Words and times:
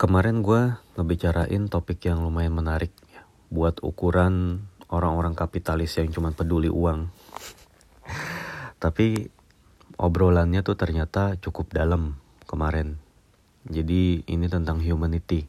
Kemarin 0.00 0.40
gue 0.40 0.80
ngebicarain 0.96 1.68
topik 1.68 2.08
yang 2.08 2.24
lumayan 2.24 2.56
menarik 2.56 2.88
ya, 3.12 3.20
buat 3.52 3.84
ukuran 3.84 4.64
orang-orang 4.88 5.36
kapitalis 5.36 6.00
yang 6.00 6.08
cuma 6.08 6.32
peduli 6.32 6.72
uang. 6.72 7.12
Tapi 8.80 9.28
obrolannya 10.00 10.64
tuh 10.64 10.80
ternyata 10.80 11.36
cukup 11.36 11.76
dalam 11.76 12.16
kemarin. 12.48 12.96
Jadi 13.68 14.24
ini 14.24 14.48
tentang 14.48 14.80
humanity. 14.80 15.44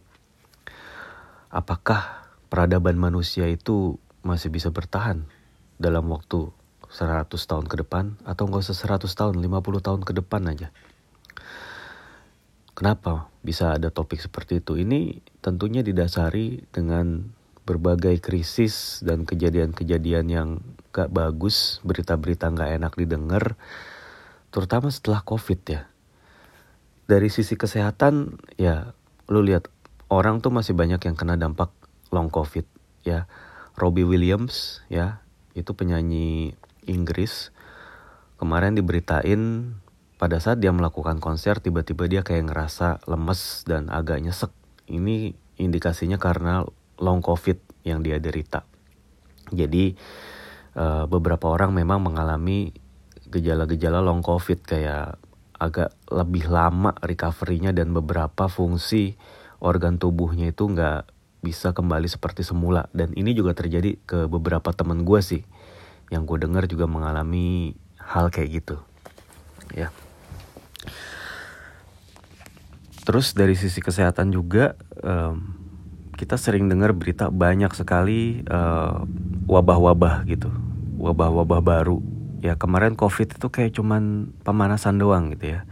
Apakah 1.47 2.27
peradaban 2.51 2.99
manusia 2.99 3.47
itu 3.47 4.03
masih 4.19 4.51
bisa 4.51 4.67
bertahan 4.67 5.31
dalam 5.79 6.11
waktu 6.11 6.51
100 6.91 7.31
tahun 7.31 7.71
ke 7.71 7.87
depan 7.87 8.19
atau 8.27 8.51
nggak 8.51 8.67
usah 8.67 8.99
100 8.99 9.07
tahun, 9.15 9.39
50 9.39 9.79
tahun 9.79 10.01
ke 10.03 10.11
depan 10.11 10.43
aja. 10.51 10.75
Kenapa 12.81 13.29
bisa 13.45 13.77
ada 13.77 13.93
topik 13.93 14.17
seperti 14.17 14.57
itu? 14.57 14.73
Ini 14.73 15.21
tentunya 15.37 15.85
didasari 15.85 16.65
dengan 16.73 17.29
berbagai 17.61 18.17
krisis 18.17 19.05
dan 19.05 19.21
kejadian-kejadian 19.21 20.25
yang 20.25 20.49
gak 20.89 21.13
bagus, 21.13 21.77
berita-berita 21.85 22.49
gak 22.49 22.81
enak 22.81 22.97
didengar, 22.97 23.53
terutama 24.49 24.89
setelah 24.89 25.21
COVID 25.21 25.61
ya. 25.69 25.85
Dari 27.05 27.29
sisi 27.29 27.53
kesehatan, 27.53 28.41
ya 28.57 28.97
lu 29.29 29.45
lihat 29.45 29.69
orang 30.09 30.41
tuh 30.41 30.49
masih 30.49 30.73
banyak 30.73 31.05
yang 31.05 31.13
kena 31.13 31.37
dampak 31.37 31.69
long 32.09 32.33
COVID 32.33 32.65
ya. 33.05 33.29
Robbie 33.77 34.09
Williams 34.09 34.81
ya, 34.89 35.21
itu 35.53 35.77
penyanyi 35.77 36.57
Inggris 36.89 37.53
kemarin 38.41 38.73
diberitain 38.73 39.77
pada 40.21 40.37
saat 40.37 40.61
dia 40.61 40.69
melakukan 40.69 41.17
konser 41.17 41.57
tiba-tiba 41.57 42.05
dia 42.05 42.21
kayak 42.21 42.53
ngerasa 42.53 43.01
lemes 43.09 43.65
dan 43.65 43.89
agak 43.89 44.21
nyesek. 44.21 44.53
Ini 44.85 45.33
indikasinya 45.57 46.21
karena 46.21 46.61
long 47.01 47.25
covid 47.25 47.57
yang 47.81 48.05
dia 48.05 48.21
derita. 48.21 48.61
Jadi 49.49 49.97
uh, 50.77 51.09
beberapa 51.09 51.49
orang 51.49 51.73
memang 51.73 52.05
mengalami 52.05 52.69
gejala-gejala 53.33 53.97
long 54.05 54.21
covid 54.21 54.61
kayak 54.61 55.17
agak 55.57 55.89
lebih 56.13 56.45
lama 56.53 56.93
recovery-nya 57.01 57.73
dan 57.73 57.89
beberapa 57.89 58.45
fungsi 58.45 59.17
organ 59.57 59.97
tubuhnya 59.97 60.53
itu 60.53 60.69
nggak 60.69 61.09
bisa 61.41 61.73
kembali 61.73 62.05
seperti 62.05 62.45
semula 62.45 62.85
dan 62.93 63.09
ini 63.17 63.33
juga 63.33 63.57
terjadi 63.57 63.97
ke 64.05 64.29
beberapa 64.29 64.69
temen 64.73 65.01
gue 65.01 65.21
sih 65.21 65.41
yang 66.13 66.29
gue 66.29 66.37
dengar 66.37 66.69
juga 66.69 66.85
mengalami 66.85 67.73
hal 67.97 68.29
kayak 68.29 68.61
gitu 68.61 68.77
ya 69.73 69.89
terus 73.01 73.33
dari 73.33 73.57
sisi 73.57 73.81
kesehatan 73.81 74.29
juga 74.29 74.77
um, 75.01 75.61
kita 76.21 76.37
sering 76.37 76.69
dengar 76.69 76.93
berita 76.93 77.33
banyak 77.33 77.73
sekali 77.73 78.45
wabah 78.45 79.09
wabah-wabah 79.49 80.15
gitu. 80.29 80.53
Wabah-wabah 81.01 81.61
baru. 81.65 81.97
Ya 82.45 82.53
kemarin 82.53 82.93
covid 82.93 83.33
itu 83.33 83.47
kayak 83.49 83.73
cuman 83.73 84.29
pemanasan 84.45 85.01
doang 85.01 85.33
gitu 85.33 85.57
ya. 85.57 85.65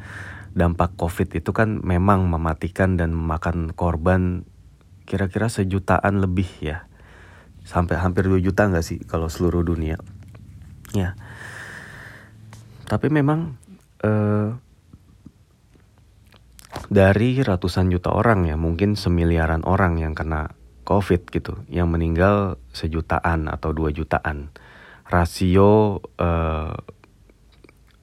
Dampak 0.58 0.98
covid 0.98 1.30
itu 1.38 1.54
kan 1.54 1.78
memang 1.86 2.26
mematikan 2.26 2.98
dan 2.98 3.14
memakan 3.14 3.70
korban 3.78 4.42
kira-kira 5.06 5.54
sejutaan 5.54 6.18
lebih 6.18 6.50
ya. 6.66 6.90
Sampai 7.62 8.02
hampir 8.02 8.26
2 8.26 8.42
juta 8.42 8.66
nggak 8.66 8.86
sih 8.86 8.98
kalau 9.06 9.30
seluruh 9.30 9.62
dunia? 9.62 10.02
Ya. 10.98 11.14
Tapi 12.90 13.14
memang 13.14 13.54
eh, 14.02 14.50
dari 16.89 17.42
ratusan 17.42 17.89
juta 17.89 18.14
orang 18.14 18.45
ya 18.45 18.56
mungkin 18.56 18.94
semiliaran 18.94 19.66
orang 19.66 19.98
yang 19.98 20.14
kena 20.14 20.53
covid 20.86 21.26
gitu 21.30 21.58
yang 21.70 21.89
meninggal 21.89 22.61
sejutaan 22.73 23.50
atau 23.50 23.73
dua 23.73 23.89
jutaan 23.89 24.53
rasio 25.09 26.02
eh, 26.17 26.76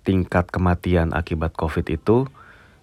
tingkat 0.02 0.50
kematian 0.50 1.14
akibat 1.14 1.54
covid 1.54 1.86
itu 1.86 2.26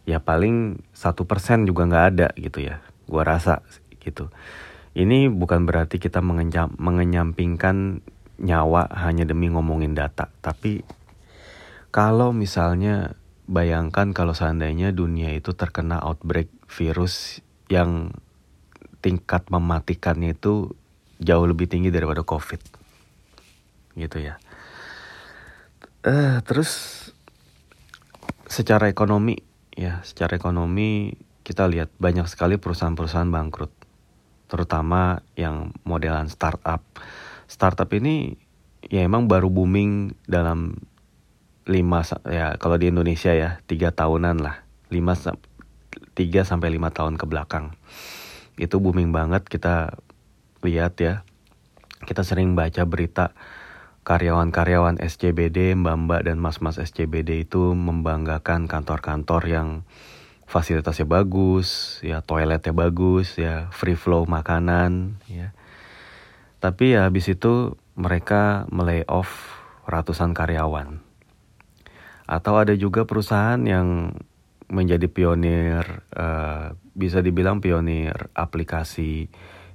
ya 0.03 0.19
paling 0.19 0.84
satu 0.91 1.24
persen 1.24 1.63
juga 1.63 1.88
nggak 1.88 2.08
ada 2.16 2.28
gitu 2.35 2.63
ya 2.63 2.84
gua 3.08 3.24
rasa 3.24 3.63
gitu 4.03 4.28
ini 4.94 5.25
bukan 5.25 5.66
berarti 5.66 5.97
kita 5.97 6.22
mengenyampingkan 6.78 8.06
nyawa 8.38 8.90
hanya 8.94 9.25
demi 9.25 9.50
ngomongin 9.50 9.97
data. 9.97 10.29
Tapi 10.41 10.85
kalau 11.90 12.29
misalnya 12.29 13.18
bayangkan 13.48 14.16
kalau 14.16 14.31
seandainya 14.31 14.96
dunia 14.96 15.36
itu 15.36 15.52
terkena 15.52 16.00
outbreak 16.00 16.48
virus 16.68 17.44
yang 17.68 18.16
tingkat 19.04 19.48
mematikannya 19.52 20.36
itu 20.36 20.72
jauh 21.20 21.46
lebih 21.48 21.68
tinggi 21.68 21.92
daripada 21.92 22.24
COVID. 22.24 22.62
Gitu 24.00 24.18
ya. 24.24 24.40
Uh, 26.03 26.40
terus 26.44 26.72
secara 28.48 28.92
ekonomi 28.92 29.40
ya, 29.76 30.03
secara 30.03 30.36
ekonomi 30.36 31.16
kita 31.44 31.68
lihat 31.68 31.92
banyak 32.00 32.28
sekali 32.32 32.56
perusahaan-perusahaan 32.56 33.28
bangkrut. 33.28 33.72
Terutama 34.48 35.20
yang 35.36 35.76
modelan 35.84 36.32
startup 36.32 36.84
startup 37.48 37.90
ini 37.92 38.36
ya 38.88 39.03
emang 39.03 39.28
baru 39.28 39.52
booming 39.52 40.16
dalam 40.28 40.80
lima 41.63 42.03
ya 42.28 42.59
kalau 42.59 42.75
di 42.75 42.91
Indonesia 42.91 43.31
ya 43.31 43.63
tiga 43.68 43.96
tahunan 43.96 44.44
lah. 44.44 44.63
Lima 44.91 45.16
tiga 46.13 46.46
sampai 46.46 46.69
lima 46.69 46.94
tahun 46.94 47.18
ke 47.18 47.25
belakang. 47.25 47.74
Itu 48.59 48.78
booming 48.84 49.09
banget 49.16 49.47
kita 49.50 49.97
lihat 50.62 51.00
ya. 51.02 51.25
Kita 52.03 52.22
sering 52.22 52.53
baca 52.53 52.84
berita 52.84 53.31
karyawan-karyawan 54.03 55.00
SCBD 55.00 55.79
mbak-mbak 55.79 56.28
dan 56.28 56.35
mas-mas 56.35 56.75
SCBD 56.75 57.47
itu 57.47 57.72
membanggakan 57.72 58.68
kantor-kantor 58.68 59.41
yang 59.47 59.69
fasilitasnya 60.44 61.07
bagus 61.07 61.97
ya 62.03 62.19
toiletnya 62.19 62.75
bagus 62.75 63.40
ya 63.40 63.72
free 63.72 63.96
flow 63.96 64.28
makanan 64.28 65.18
ya. 65.31 65.56
Tapi 66.59 66.96
ya 66.96 67.07
habis 67.07 67.31
itu 67.31 67.75
mereka 67.96 68.68
melay 68.72 69.07
off 69.07 69.59
ratusan 69.88 70.35
karyawan. 70.35 71.00
Atau 72.23 72.56
ada 72.56 72.73
juga 72.75 73.03
perusahaan 73.03 73.59
yang 73.59 74.16
menjadi 74.72 75.06
pionir, 75.11 75.84
uh, 76.16 76.73
bisa 76.95 77.19
dibilang 77.19 77.59
pionir 77.59 78.31
aplikasi 78.34 79.28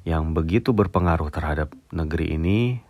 yang 0.08 0.32
begitu 0.32 0.72
berpengaruh 0.72 1.28
terhadap 1.28 1.74
negeri 1.92 2.34
ini. 2.34 2.80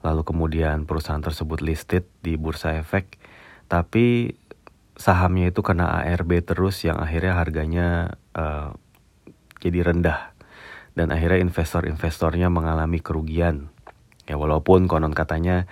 Lalu 0.00 0.22
kemudian 0.24 0.88
perusahaan 0.88 1.20
tersebut 1.20 1.60
listed 1.60 2.08
di 2.24 2.40
bursa 2.40 2.80
efek, 2.80 3.20
tapi 3.68 4.32
sahamnya 4.96 5.52
itu 5.52 5.60
kena 5.60 6.00
ARB 6.04 6.40
terus 6.40 6.80
yang 6.84 6.96
akhirnya 6.96 7.36
harganya 7.36 7.88
uh, 8.32 8.72
jadi 9.60 9.92
rendah 9.92 10.32
dan 10.96 11.12
akhirnya 11.12 11.44
investor-investornya 11.44 12.48
mengalami 12.48 13.00
kerugian. 13.00 13.68
Ya 14.24 14.40
walaupun 14.40 14.88
konon 14.88 15.12
katanya 15.12 15.68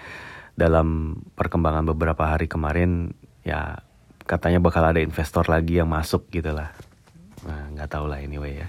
dalam 0.58 1.20
perkembangan 1.38 1.86
beberapa 1.86 2.28
hari 2.34 2.50
kemarin 2.50 3.14
ya 3.48 3.80
katanya 4.28 4.60
bakal 4.60 4.84
ada 4.84 5.00
investor 5.00 5.48
lagi 5.48 5.80
yang 5.80 5.88
masuk 5.88 6.28
gitu 6.28 6.52
lah. 6.52 6.76
Nah 7.48 7.72
nggak 7.72 7.88
tahu 7.88 8.12
lah 8.12 8.20
anyway 8.20 8.60
ya. 8.60 8.68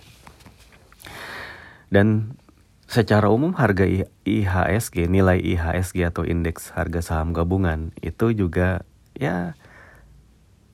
Dan 1.92 2.40
secara 2.88 3.28
umum 3.28 3.52
harga 3.60 3.84
IHSG, 4.24 5.12
nilai 5.12 5.44
IHSG 5.44 6.08
atau 6.08 6.24
indeks 6.24 6.72
harga 6.72 7.04
saham 7.04 7.36
gabungan 7.36 7.92
itu 8.00 8.32
juga 8.32 8.88
ya 9.20 9.60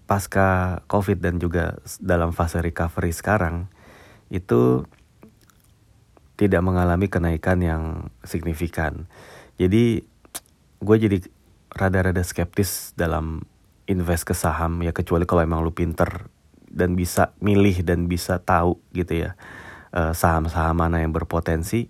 pasca 0.06 0.80
COVID 0.86 1.18
dan 1.18 1.42
juga 1.42 1.82
dalam 1.98 2.30
fase 2.30 2.62
recovery 2.62 3.10
sekarang 3.10 3.66
itu 4.30 4.86
tidak 6.38 6.62
mengalami 6.62 7.10
kenaikan 7.10 7.58
yang 7.64 7.84
signifikan. 8.22 9.10
Jadi 9.58 10.04
gue 10.84 10.98
jadi 11.00 11.18
rada-rada 11.72 12.22
skeptis 12.22 12.92
dalam 12.94 13.48
invest 13.86 14.26
ke 14.26 14.34
saham 14.38 14.82
ya 14.82 14.92
kecuali 14.94 15.26
kalau 15.30 15.46
emang 15.46 15.62
lu 15.62 15.74
pinter 15.74 16.30
dan 16.70 16.94
bisa 16.98 17.32
milih 17.40 17.86
dan 17.88 18.12
bisa 18.12 18.42
tahu 18.44 18.82
gitu 18.92 19.28
ya 19.28 19.32
eh, 19.96 20.14
saham-saham 20.14 20.76
mana 20.76 21.02
yang 21.02 21.16
berpotensi. 21.16 21.88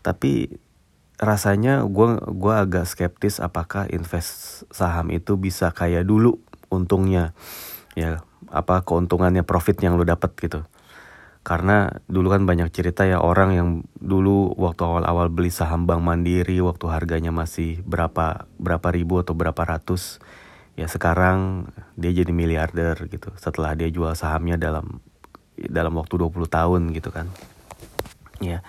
Tapi 0.00 0.48
rasanya 1.20 1.84
gue 1.84 2.16
gua 2.32 2.64
agak 2.64 2.88
skeptis 2.88 3.44
apakah 3.44 3.84
invest 3.92 4.64
saham 4.72 5.12
itu 5.12 5.36
bisa 5.36 5.68
kayak 5.68 6.08
dulu 6.08 6.40
untungnya 6.72 7.36
ya 7.92 8.24
apa 8.48 8.80
keuntungannya 8.80 9.44
profit 9.44 9.76
yang 9.84 10.00
lu 10.00 10.08
dapat 10.08 10.32
gitu 10.40 10.64
karena 11.40 12.00
dulu 12.04 12.36
kan 12.36 12.44
banyak 12.44 12.68
cerita 12.68 13.08
ya 13.08 13.20
orang 13.20 13.50
yang 13.52 13.68
dulu 13.96 14.52
waktu 14.60 14.84
awal-awal 14.84 15.32
beli 15.32 15.48
saham 15.48 15.88
Bank 15.88 16.04
Mandiri 16.04 16.60
waktu 16.60 16.84
harganya 16.88 17.32
masih 17.32 17.80
berapa 17.84 18.44
berapa 18.60 18.88
ribu 18.92 19.20
atau 19.20 19.32
berapa 19.32 19.60
ratus 19.64 20.20
ya 20.80 20.88
sekarang 20.88 21.68
dia 22.00 22.08
jadi 22.08 22.32
miliarder 22.32 22.96
gitu. 23.12 23.28
Setelah 23.36 23.76
dia 23.76 23.92
jual 23.92 24.16
sahamnya 24.16 24.56
dalam 24.56 25.04
dalam 25.60 25.92
waktu 26.00 26.16
20 26.16 26.48
tahun 26.48 26.82
gitu 26.96 27.12
kan. 27.12 27.28
Ya. 28.40 28.64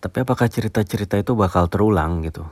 Tapi 0.00 0.24
apakah 0.24 0.48
cerita-cerita 0.48 1.20
itu 1.20 1.36
bakal 1.36 1.68
terulang 1.68 2.24
gitu? 2.24 2.48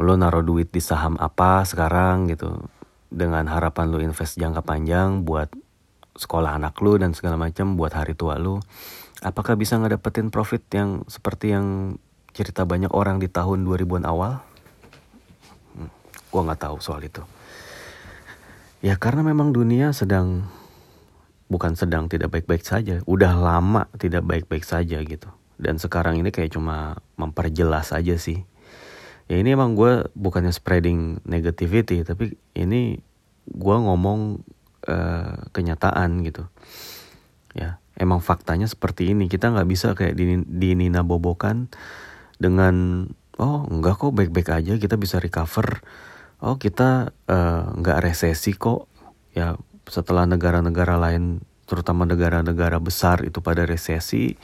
Lo 0.00 0.16
naruh 0.16 0.40
duit 0.40 0.72
di 0.72 0.80
saham 0.80 1.20
apa 1.20 1.68
sekarang 1.68 2.32
gitu? 2.32 2.56
Dengan 3.12 3.44
harapan 3.52 3.92
lo 3.92 4.00
invest 4.00 4.40
jangka 4.40 4.64
panjang 4.64 5.28
buat 5.28 5.52
sekolah 6.16 6.56
anak 6.56 6.80
lo 6.80 6.96
dan 6.96 7.12
segala 7.12 7.36
macam 7.36 7.76
buat 7.76 7.92
hari 7.92 8.16
tua 8.16 8.40
lo. 8.40 8.64
Apakah 9.20 9.60
bisa 9.60 9.76
ngedapetin 9.76 10.32
profit 10.32 10.64
yang 10.72 11.04
seperti 11.04 11.52
yang 11.52 11.98
cerita 12.32 12.64
banyak 12.64 12.94
orang 12.96 13.20
di 13.20 13.28
tahun 13.28 13.66
2000-an 13.66 14.06
awal? 14.06 14.40
Hmm, 15.74 15.90
gua 16.30 16.40
nggak 16.48 16.62
tahu 16.64 16.78
soal 16.78 17.02
itu 17.02 17.20
Ya 18.78 18.94
karena 18.94 19.26
memang 19.26 19.50
dunia 19.50 19.90
sedang 19.90 20.46
bukan 21.50 21.74
sedang 21.74 22.06
tidak 22.06 22.30
baik-baik 22.30 22.62
saja, 22.62 23.02
udah 23.08 23.32
lama 23.34 23.90
tidak 23.98 24.22
baik-baik 24.22 24.62
saja 24.62 25.02
gitu. 25.02 25.28
Dan 25.58 25.82
sekarang 25.82 26.20
ini 26.20 26.30
kayak 26.30 26.54
cuma 26.54 27.02
memperjelas 27.18 27.90
aja 27.90 28.14
sih. 28.14 28.46
Ya 29.26 29.36
ini 29.36 29.52
emang 29.52 29.74
gue 29.74 30.06
bukannya 30.14 30.54
spreading 30.54 31.20
negativity, 31.26 32.06
tapi 32.06 32.38
ini 32.54 33.02
gue 33.50 33.76
ngomong 33.76 34.44
uh, 34.86 35.36
kenyataan 35.50 36.22
gitu. 36.22 36.46
Ya 37.58 37.82
emang 37.98 38.22
faktanya 38.22 38.70
seperti 38.70 39.10
ini. 39.10 39.26
Kita 39.26 39.50
nggak 39.50 39.68
bisa 39.68 39.98
kayak 39.98 40.14
di, 40.14 40.46
di 40.46 40.70
Nina 40.78 41.02
Bobokan 41.02 41.66
dengan 42.38 43.08
oh 43.42 43.66
enggak 43.66 43.98
kok 43.98 44.14
baik-baik 44.14 44.50
aja 44.54 44.78
kita 44.78 44.94
bisa 44.94 45.18
recover 45.18 45.82
oh 46.42 46.56
kita 46.56 47.14
eh, 47.26 47.64
nggak 47.78 47.98
uh, 47.98 48.04
resesi 48.04 48.54
kok. 48.54 48.86
Ya 49.34 49.54
setelah 49.88 50.28
negara-negara 50.28 51.00
lain 51.00 51.40
terutama 51.68 52.04
negara-negara 52.08 52.80
besar 52.80 53.24
itu 53.24 53.40
pada 53.44 53.64
resesi 53.64 54.36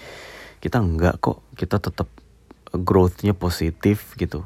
kita 0.60 0.80
enggak 0.80 1.20
kok. 1.20 1.44
Kita 1.54 1.78
tetap 1.78 2.08
growthnya 2.72 3.36
positif 3.36 4.16
gitu. 4.18 4.42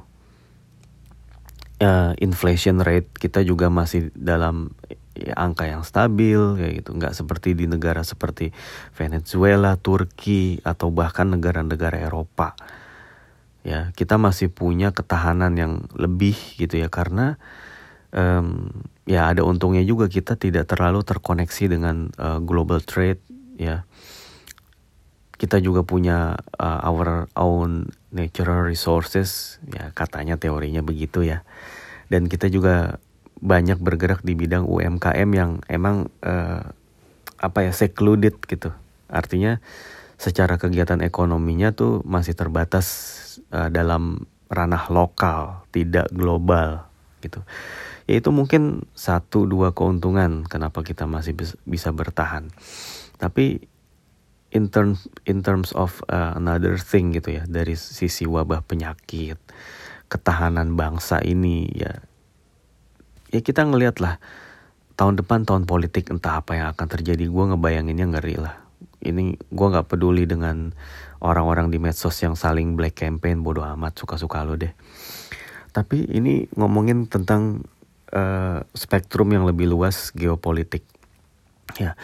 Uh, 1.78 2.10
inflation 2.18 2.82
rate 2.82 3.06
kita 3.14 3.38
juga 3.46 3.70
masih 3.70 4.10
dalam 4.10 4.74
ya, 5.14 5.38
angka 5.38 5.70
yang 5.70 5.86
stabil 5.86 6.58
kayak 6.58 6.82
gitu. 6.82 6.90
Nggak 6.98 7.14
seperti 7.14 7.54
di 7.54 7.70
negara 7.70 8.02
seperti 8.02 8.50
Venezuela, 8.98 9.78
Turki 9.78 10.58
atau 10.66 10.90
bahkan 10.90 11.30
negara-negara 11.30 12.02
Eropa 12.02 12.58
ya 13.68 13.92
kita 13.92 14.16
masih 14.16 14.48
punya 14.48 14.96
ketahanan 14.96 15.52
yang 15.60 15.84
lebih 15.92 16.32
gitu 16.56 16.80
ya 16.80 16.88
karena 16.88 17.36
um, 18.16 18.72
ya 19.04 19.28
ada 19.28 19.44
untungnya 19.44 19.84
juga 19.84 20.08
kita 20.08 20.40
tidak 20.40 20.72
terlalu 20.72 21.04
terkoneksi 21.04 21.64
dengan 21.76 22.08
uh, 22.16 22.40
global 22.40 22.80
trade 22.80 23.20
ya. 23.60 23.84
Kita 25.38 25.62
juga 25.62 25.86
punya 25.86 26.34
uh, 26.58 26.80
our 26.82 27.30
own 27.38 27.94
natural 28.10 28.66
resources 28.66 29.62
ya 29.70 29.94
katanya 29.94 30.40
teorinya 30.40 30.82
begitu 30.82 31.22
ya. 31.22 31.44
Dan 32.08 32.26
kita 32.26 32.48
juga 32.48 32.98
banyak 33.38 33.78
bergerak 33.78 34.26
di 34.26 34.34
bidang 34.34 34.66
UMKM 34.66 35.30
yang 35.30 35.62
emang 35.70 36.10
uh, 36.24 36.72
apa 37.38 37.58
ya 37.68 37.72
secluded 37.76 38.34
gitu. 38.50 38.74
Artinya 39.06 39.62
secara 40.18 40.58
kegiatan 40.58 40.98
ekonominya 40.98 41.70
tuh 41.70 42.02
masih 42.02 42.34
terbatas 42.34 43.14
uh, 43.52 43.68
dalam 43.68 44.24
ranah 44.48 44.88
lokal, 44.88 45.68
tidak 45.72 46.08
global 46.12 46.88
gitu. 47.20 47.44
Ya 48.08 48.16
itu 48.16 48.32
mungkin 48.32 48.88
satu 48.96 49.44
dua 49.44 49.76
keuntungan 49.76 50.48
kenapa 50.48 50.80
kita 50.80 51.04
masih 51.04 51.36
bisa 51.68 51.92
bertahan. 51.92 52.48
Tapi 53.20 53.60
in 54.48 54.72
terms 54.72 55.12
in 55.28 55.44
terms 55.44 55.76
of 55.76 56.00
uh, 56.08 56.32
another 56.40 56.80
thing 56.80 57.12
gitu 57.12 57.36
ya 57.36 57.44
dari 57.44 57.76
sisi 57.76 58.24
wabah 58.24 58.64
penyakit, 58.64 59.36
ketahanan 60.08 60.72
bangsa 60.72 61.20
ini 61.20 61.68
ya 61.76 62.00
ya 63.28 63.40
kita 63.44 63.68
ngelihat 63.68 64.00
lah 64.00 64.16
tahun 64.96 65.20
depan 65.20 65.44
tahun 65.44 65.68
politik 65.68 66.08
entah 66.08 66.40
apa 66.40 66.56
yang 66.56 66.66
akan 66.72 66.86
terjadi 66.88 67.28
gue 67.28 67.44
ngebayanginnya 67.54 68.06
ngeri 68.08 68.36
lah 68.40 68.56
ini 69.04 69.38
gue 69.38 69.66
nggak 69.68 69.86
peduli 69.86 70.24
dengan 70.26 70.74
orang-orang 71.24 71.72
di 71.72 71.78
medsos 71.82 72.14
yang 72.22 72.38
saling 72.38 72.78
black 72.78 72.98
campaign 72.98 73.42
bodoh 73.42 73.66
amat 73.66 73.98
suka-suka 73.98 74.42
lo 74.46 74.54
deh. 74.54 74.72
Tapi 75.72 76.08
ini 76.10 76.46
ngomongin 76.54 77.06
tentang 77.06 77.62
uh, 78.14 78.62
spektrum 78.72 79.30
yang 79.34 79.44
lebih 79.44 79.68
luas 79.70 80.10
geopolitik. 80.14 80.82
Ya 81.76 81.98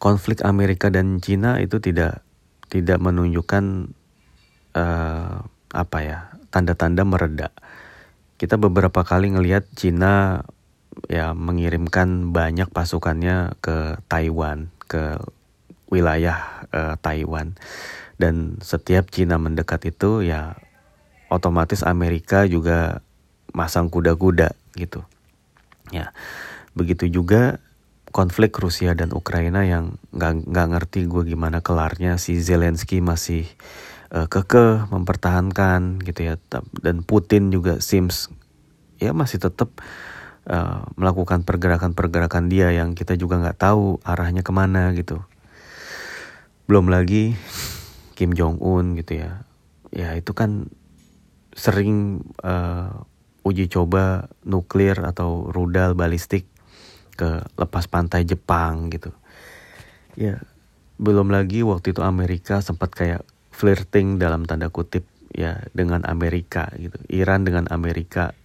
konflik 0.00 0.40
Amerika 0.42 0.88
dan 0.88 1.20
Cina 1.20 1.60
itu 1.60 1.78
tidak 1.78 2.24
tidak 2.72 2.98
menunjukkan 2.98 3.92
uh, 4.74 5.44
apa 5.70 5.98
ya 6.02 6.18
tanda-tanda 6.50 7.04
mereda. 7.04 7.52
Kita 8.40 8.56
beberapa 8.56 9.04
kali 9.04 9.36
ngelihat 9.36 9.68
Cina 9.76 10.42
ya 11.06 11.36
mengirimkan 11.36 12.32
banyak 12.34 12.72
pasukannya 12.72 13.54
ke 13.60 14.00
Taiwan 14.08 14.72
ke 14.90 15.20
wilayah 15.92 16.66
uh, 16.72 16.94
Taiwan 16.98 17.54
dan 18.20 18.60
setiap 18.60 19.08
Cina 19.08 19.40
mendekat 19.40 19.88
itu 19.88 20.20
ya 20.20 20.60
otomatis 21.32 21.80
Amerika 21.80 22.44
juga 22.44 23.00
masang 23.56 23.88
kuda-kuda 23.88 24.52
gitu. 24.76 25.00
Ya 25.88 26.12
begitu 26.76 27.08
juga 27.08 27.58
konflik 28.12 28.52
Rusia 28.60 28.92
dan 28.92 29.16
Ukraina 29.16 29.64
yang 29.64 29.96
nggak 30.12 30.50
nggak 30.50 30.68
ngerti 30.76 31.00
gue 31.08 31.22
gimana 31.32 31.64
kelarnya 31.64 32.20
si 32.20 32.36
Zelensky 32.42 33.00
masih 33.00 33.48
uh, 34.12 34.28
kekeh 34.28 34.90
mempertahankan 34.92 36.02
gitu 36.04 36.20
ya. 36.28 36.34
Dan 36.84 37.06
Putin 37.06 37.48
juga 37.48 37.80
seems 37.80 38.28
ya 39.00 39.16
masih 39.16 39.40
tetap 39.40 39.72
uh, 40.50 40.84
melakukan 41.00 41.46
pergerakan-pergerakan 41.46 42.52
dia 42.52 42.68
yang 42.74 42.92
kita 42.92 43.16
juga 43.16 43.40
nggak 43.40 43.58
tahu 43.58 44.02
arahnya 44.04 44.44
ke 44.44 44.52
mana 44.52 44.92
gitu. 44.92 45.22
Belum 46.68 46.86
lagi 46.86 47.34
Kim 48.20 48.36
Jong 48.36 48.60
Un 48.60 49.00
gitu 49.00 49.16
ya. 49.16 49.48
Ya 49.88 50.12
itu 50.12 50.36
kan 50.36 50.68
sering 51.56 52.20
uh, 52.44 53.00
uji 53.48 53.72
coba 53.72 54.28
nuklir 54.44 55.00
atau 55.00 55.48
rudal 55.48 55.96
balistik 55.96 56.44
ke 57.16 57.40
lepas 57.56 57.88
pantai 57.88 58.28
Jepang 58.28 58.92
gitu. 58.92 59.16
Ya 60.20 60.44
belum 61.00 61.32
lagi 61.32 61.64
waktu 61.64 61.96
itu 61.96 62.04
Amerika 62.04 62.60
sempat 62.60 62.92
kayak 62.92 63.24
flirting 63.48 64.20
dalam 64.20 64.44
tanda 64.44 64.68
kutip 64.68 65.08
ya 65.32 65.64
dengan 65.72 66.04
Amerika 66.04 66.68
gitu. 66.76 67.00
Iran 67.08 67.48
dengan 67.48 67.72
Amerika. 67.72 68.36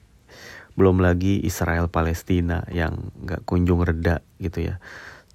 Belum 0.80 1.04
lagi 1.04 1.44
Israel 1.44 1.92
Palestina 1.92 2.64
yang 2.72 3.12
nggak 3.28 3.44
kunjung 3.44 3.84
reda 3.84 4.24
gitu 4.40 4.72
ya. 4.72 4.80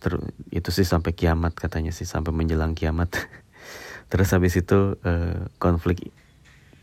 Terus 0.00 0.32
itu 0.49 0.73
sih 0.73 0.88
sampai 0.88 1.12
kiamat 1.12 1.52
katanya 1.52 1.92
sih 1.92 2.09
sampai 2.09 2.32
menjelang 2.32 2.73
kiamat 2.73 3.12
terus 4.10 4.34
habis 4.34 4.58
itu 4.58 4.98
uh, 5.00 5.46
konflik 5.62 6.10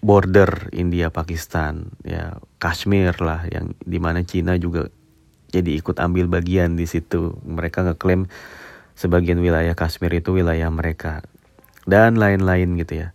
border 0.02 0.72
India 0.72 1.12
Pakistan 1.12 1.92
ya 2.08 2.40
Kashmir 2.58 3.18
lah 3.20 3.46
yang 3.52 3.76
di 3.84 4.00
mana 4.00 4.24
Cina 4.24 4.56
juga 4.56 4.88
jadi 5.52 5.80
ikut 5.80 5.98
ambil 6.00 6.28
bagian 6.28 6.76
di 6.76 6.88
situ. 6.88 7.36
Mereka 7.44 7.84
ngeklaim 7.88 8.28
sebagian 8.96 9.40
wilayah 9.40 9.76
Kashmir 9.76 10.12
itu 10.16 10.36
wilayah 10.36 10.68
mereka 10.72 11.24
dan 11.88 12.20
lain-lain 12.20 12.80
gitu 12.80 13.08
ya. 13.08 13.10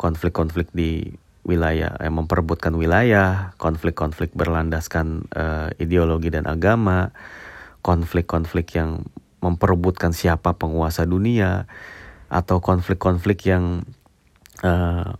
Konflik-konflik 0.00 0.72
di 0.72 1.12
wilayah 1.44 1.96
yang 2.00 2.20
memperebutkan 2.20 2.76
wilayah 2.76 3.56
konflik-konflik 3.56 4.32
berlandaskan 4.36 5.28
uh, 5.32 5.72
ideologi 5.80 6.28
dan 6.28 6.44
agama 6.44 7.12
konflik-konflik 7.80 8.76
yang 8.76 9.08
memperebutkan 9.40 10.12
siapa 10.12 10.52
penguasa 10.52 11.08
dunia 11.08 11.64
atau 12.30 12.62
konflik-konflik 12.62 13.50
yang 13.50 13.82
uh, 14.62 15.18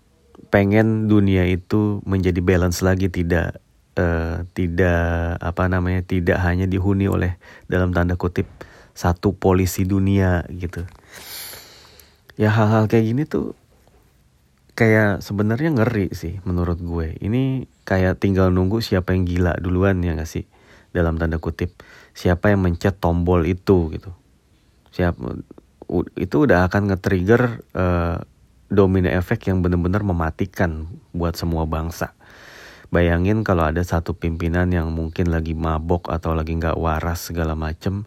pengen 0.54 1.10
dunia 1.10 1.44
itu 1.50 1.98
menjadi 2.06 2.38
balance 2.38 2.80
lagi 2.86 3.10
tidak 3.10 3.58
uh, 3.98 4.46
tidak 4.54 5.36
apa 5.42 5.66
namanya 5.66 6.06
tidak 6.06 6.38
hanya 6.40 6.70
dihuni 6.70 7.10
oleh 7.10 7.36
dalam 7.66 7.90
tanda 7.90 8.14
kutip 8.14 8.46
satu 8.94 9.34
polisi 9.34 9.82
dunia 9.82 10.46
gitu. 10.50 10.86
Ya 12.38 12.54
hal-hal 12.54 12.86
kayak 12.86 13.04
gini 13.04 13.22
tuh 13.26 13.58
kayak 14.78 15.20
sebenarnya 15.20 15.76
ngeri 15.76 16.14
sih 16.16 16.40
menurut 16.46 16.80
gue. 16.80 17.18
Ini 17.20 17.68
kayak 17.84 18.22
tinggal 18.22 18.48
nunggu 18.48 18.80
siapa 18.80 19.12
yang 19.12 19.28
gila 19.28 19.58
duluan 19.60 20.00
ya 20.00 20.16
gak 20.16 20.30
sih? 20.30 20.46
Dalam 20.90 21.20
tanda 21.20 21.38
kutip 21.38 21.70
siapa 22.16 22.50
yang 22.50 22.64
mencet 22.64 22.98
tombol 22.98 23.46
itu 23.46 23.92
gitu. 23.94 24.10
Siap 24.90 25.20
itu 26.14 26.46
udah 26.46 26.70
akan 26.70 26.94
nge-trigger 26.94 27.66
uh, 27.74 28.22
domino 28.70 29.10
efek 29.10 29.50
yang 29.50 29.60
benar-benar 29.60 30.06
mematikan 30.06 30.86
buat 31.10 31.34
semua 31.34 31.66
bangsa. 31.66 32.14
Bayangin 32.90 33.42
kalau 33.46 33.66
ada 33.66 33.82
satu 33.82 34.14
pimpinan 34.18 34.70
yang 34.70 34.90
mungkin 34.90 35.30
lagi 35.30 35.54
mabok 35.54 36.10
atau 36.10 36.34
lagi 36.34 36.58
nggak 36.58 36.78
waras 36.78 37.30
segala 37.30 37.54
macem 37.54 38.06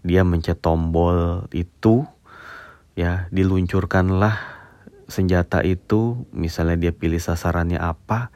dia 0.00 0.24
mencet 0.24 0.56
tombol 0.60 1.44
itu 1.52 2.08
ya 2.96 3.28
diluncurkanlah 3.28 4.36
senjata 5.10 5.60
itu 5.66 6.24
misalnya 6.32 6.88
dia 6.88 6.92
pilih 6.94 7.20
sasarannya 7.20 7.76
apa 7.76 8.32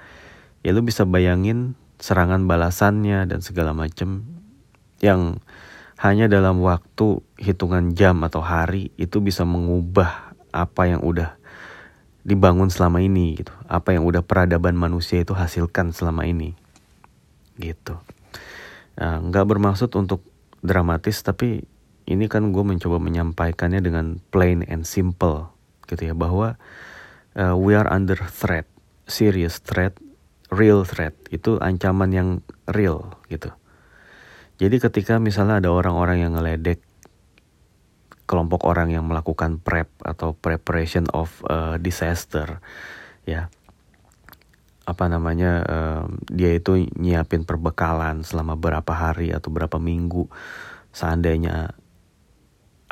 ya 0.66 0.74
lu 0.74 0.84
bisa 0.84 1.06
bayangin 1.08 1.78
serangan 2.02 2.44
balasannya 2.44 3.24
dan 3.30 3.40
segala 3.40 3.72
macam 3.72 4.26
yang 5.00 5.40
hanya 6.04 6.28
dalam 6.28 6.61
waktu 6.61 7.25
hitungan 7.40 7.96
jam 7.96 8.20
atau 8.28 8.44
hari 8.44 8.92
itu 9.00 9.25
bisa 9.25 9.49
mengubah 9.49 10.37
apa 10.52 10.92
yang 10.92 11.00
udah 11.00 11.40
dibangun 12.28 12.68
selama 12.68 13.00
ini 13.00 13.40
gitu. 13.40 13.56
Apa 13.64 13.96
yang 13.96 14.04
udah 14.04 14.20
peradaban 14.20 14.76
manusia 14.76 15.25
itu 15.25 15.32
hasilkan 15.32 15.96
selama 15.96 16.28
ini 16.28 16.52
gitu. 17.56 17.96
Nah, 19.00 19.25
nggak 19.25 19.49
bermaksud 19.49 19.96
untuk 19.96 20.20
dramatis 20.61 21.25
tapi 21.25 21.64
ini 22.04 22.28
kan 22.28 22.52
gue 22.52 22.61
mencoba 22.61 23.00
menyampaikannya 23.00 23.80
dengan 23.80 24.20
plain 24.28 24.61
and 24.68 24.84
simple 24.84 25.56
gitu 25.88 26.12
ya 26.12 26.14
bahwa 26.16 26.61
uh, 27.32 27.56
we 27.56 27.73
are 27.73 27.88
under 27.88 28.20
threat 28.28 28.68
serious 29.08 29.56
threat 29.64 29.96
real 30.52 30.84
threat. 30.84 31.16
Itu 31.32 31.56
ancaman 31.64 32.12
yang 32.12 32.28
real 32.68 33.16
gitu 33.32 33.56
jadi 34.61 34.76
ketika 34.78 35.18
misalnya 35.18 35.58
ada 35.58 35.70
orang-orang 35.75 36.23
yang 36.23 36.32
ngeledek 36.38 36.80
kelompok 38.25 38.64
orang 38.64 38.88
yang 38.88 39.04
melakukan 39.04 39.61
prep 39.61 39.92
atau 40.00 40.32
preparation 40.32 41.04
of 41.12 41.44
uh, 41.44 41.76
disaster 41.76 42.61
ya 43.28 43.52
apa 44.84 45.04
namanya 45.08 45.52
uh, 45.64 46.04
dia 46.28 46.52
itu 46.56 46.76
nyiapin 46.96 47.49
perbekalan 47.49 48.20
selama 48.20 48.56
berapa 48.56 48.92
hari 48.92 49.32
atau 49.32 49.49
berapa 49.49 49.80
minggu 49.80 50.28
seandainya 50.92 51.73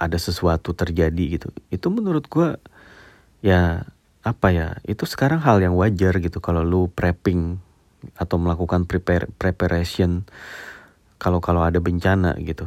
ada 0.02 0.18
sesuatu 0.18 0.72
terjadi 0.72 1.38
gitu. 1.38 1.48
Itu 1.68 1.92
menurut 1.92 2.26
gue 2.26 2.56
ya 3.44 3.86
apa 4.22 4.48
ya 4.54 4.68
itu 4.88 5.04
sekarang 5.04 5.44
hal 5.44 5.60
yang 5.60 5.76
wajar 5.76 6.16
gitu 6.22 6.38
kalau 6.40 6.64
lu 6.64 6.88
prepping 6.88 7.58
atau 8.18 8.36
melakukan 8.40 8.88
prepare 8.88 9.30
preparation 9.36 10.26
kalau 11.22 11.38
kalau 11.38 11.62
ada 11.62 11.78
bencana 11.78 12.34
gitu. 12.42 12.66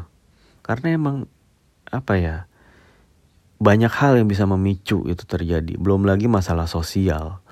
Karena 0.63 0.95
emang 0.95 1.27
apa 1.91 2.15
ya 2.15 2.35
banyak 3.59 3.91
hal 3.91 4.15
yang 4.15 4.31
bisa 4.31 4.47
memicu 4.47 5.03
itu 5.11 5.27
terjadi. 5.27 5.75
Belum 5.75 6.07
lagi 6.07 6.31
masalah 6.31 6.71
sosial. 6.71 7.43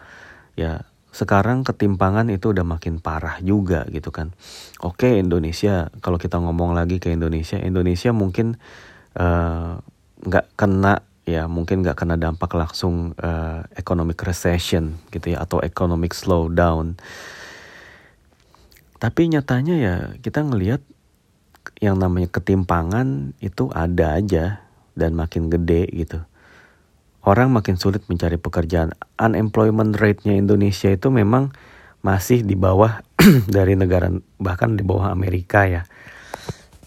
Ya 0.55 0.87
sekarang 1.13 1.61
ketimpangan 1.67 2.31
itu 2.31 2.55
udah 2.55 2.63
makin 2.63 3.03
parah 3.03 3.43
juga 3.43 3.83
gitu 3.91 4.15
kan. 4.15 4.31
Oke 4.79 5.19
Indonesia 5.19 5.91
kalau 5.99 6.15
kita 6.15 6.39
ngomong 6.39 6.71
lagi 6.71 7.03
ke 7.03 7.11
Indonesia 7.11 7.59
Indonesia 7.59 8.15
mungkin 8.15 8.55
eh, 9.19 9.71
nggak 10.23 10.45
uh, 10.47 10.51
kena 10.55 11.03
ya 11.23 11.47
mungkin 11.47 11.83
nggak 11.83 11.99
kena 12.03 12.19
dampak 12.19 12.51
langsung 12.55 13.15
uh, 13.15 13.63
economic 13.79 14.19
recession 14.19 14.99
gitu 15.11 15.35
ya 15.35 15.43
atau 15.43 15.59
economic 15.59 16.11
slowdown. 16.15 16.99
Tapi 18.99 19.21
nyatanya 19.31 19.75
ya 19.75 19.95
kita 20.19 20.43
ngelihat 20.47 20.79
yang 21.79 21.99
namanya 21.99 22.31
ketimpangan 22.31 23.35
itu 23.39 23.69
ada 23.75 24.15
aja 24.19 24.63
dan 24.93 25.15
makin 25.17 25.49
gede 25.49 25.89
gitu. 25.91 26.19
Orang 27.23 27.55
makin 27.55 27.79
sulit 27.79 28.03
mencari 28.11 28.35
pekerjaan. 28.35 28.91
Unemployment 29.15 29.95
rate-nya 29.95 30.35
Indonesia 30.35 30.91
itu 30.91 31.07
memang 31.07 31.55
masih 32.03 32.43
di 32.43 32.59
bawah 32.59 32.99
dari 33.55 33.79
negara 33.79 34.11
bahkan 34.39 34.75
di 34.75 34.83
bawah 34.83 35.07
Amerika 35.07 35.63
ya. 35.63 35.87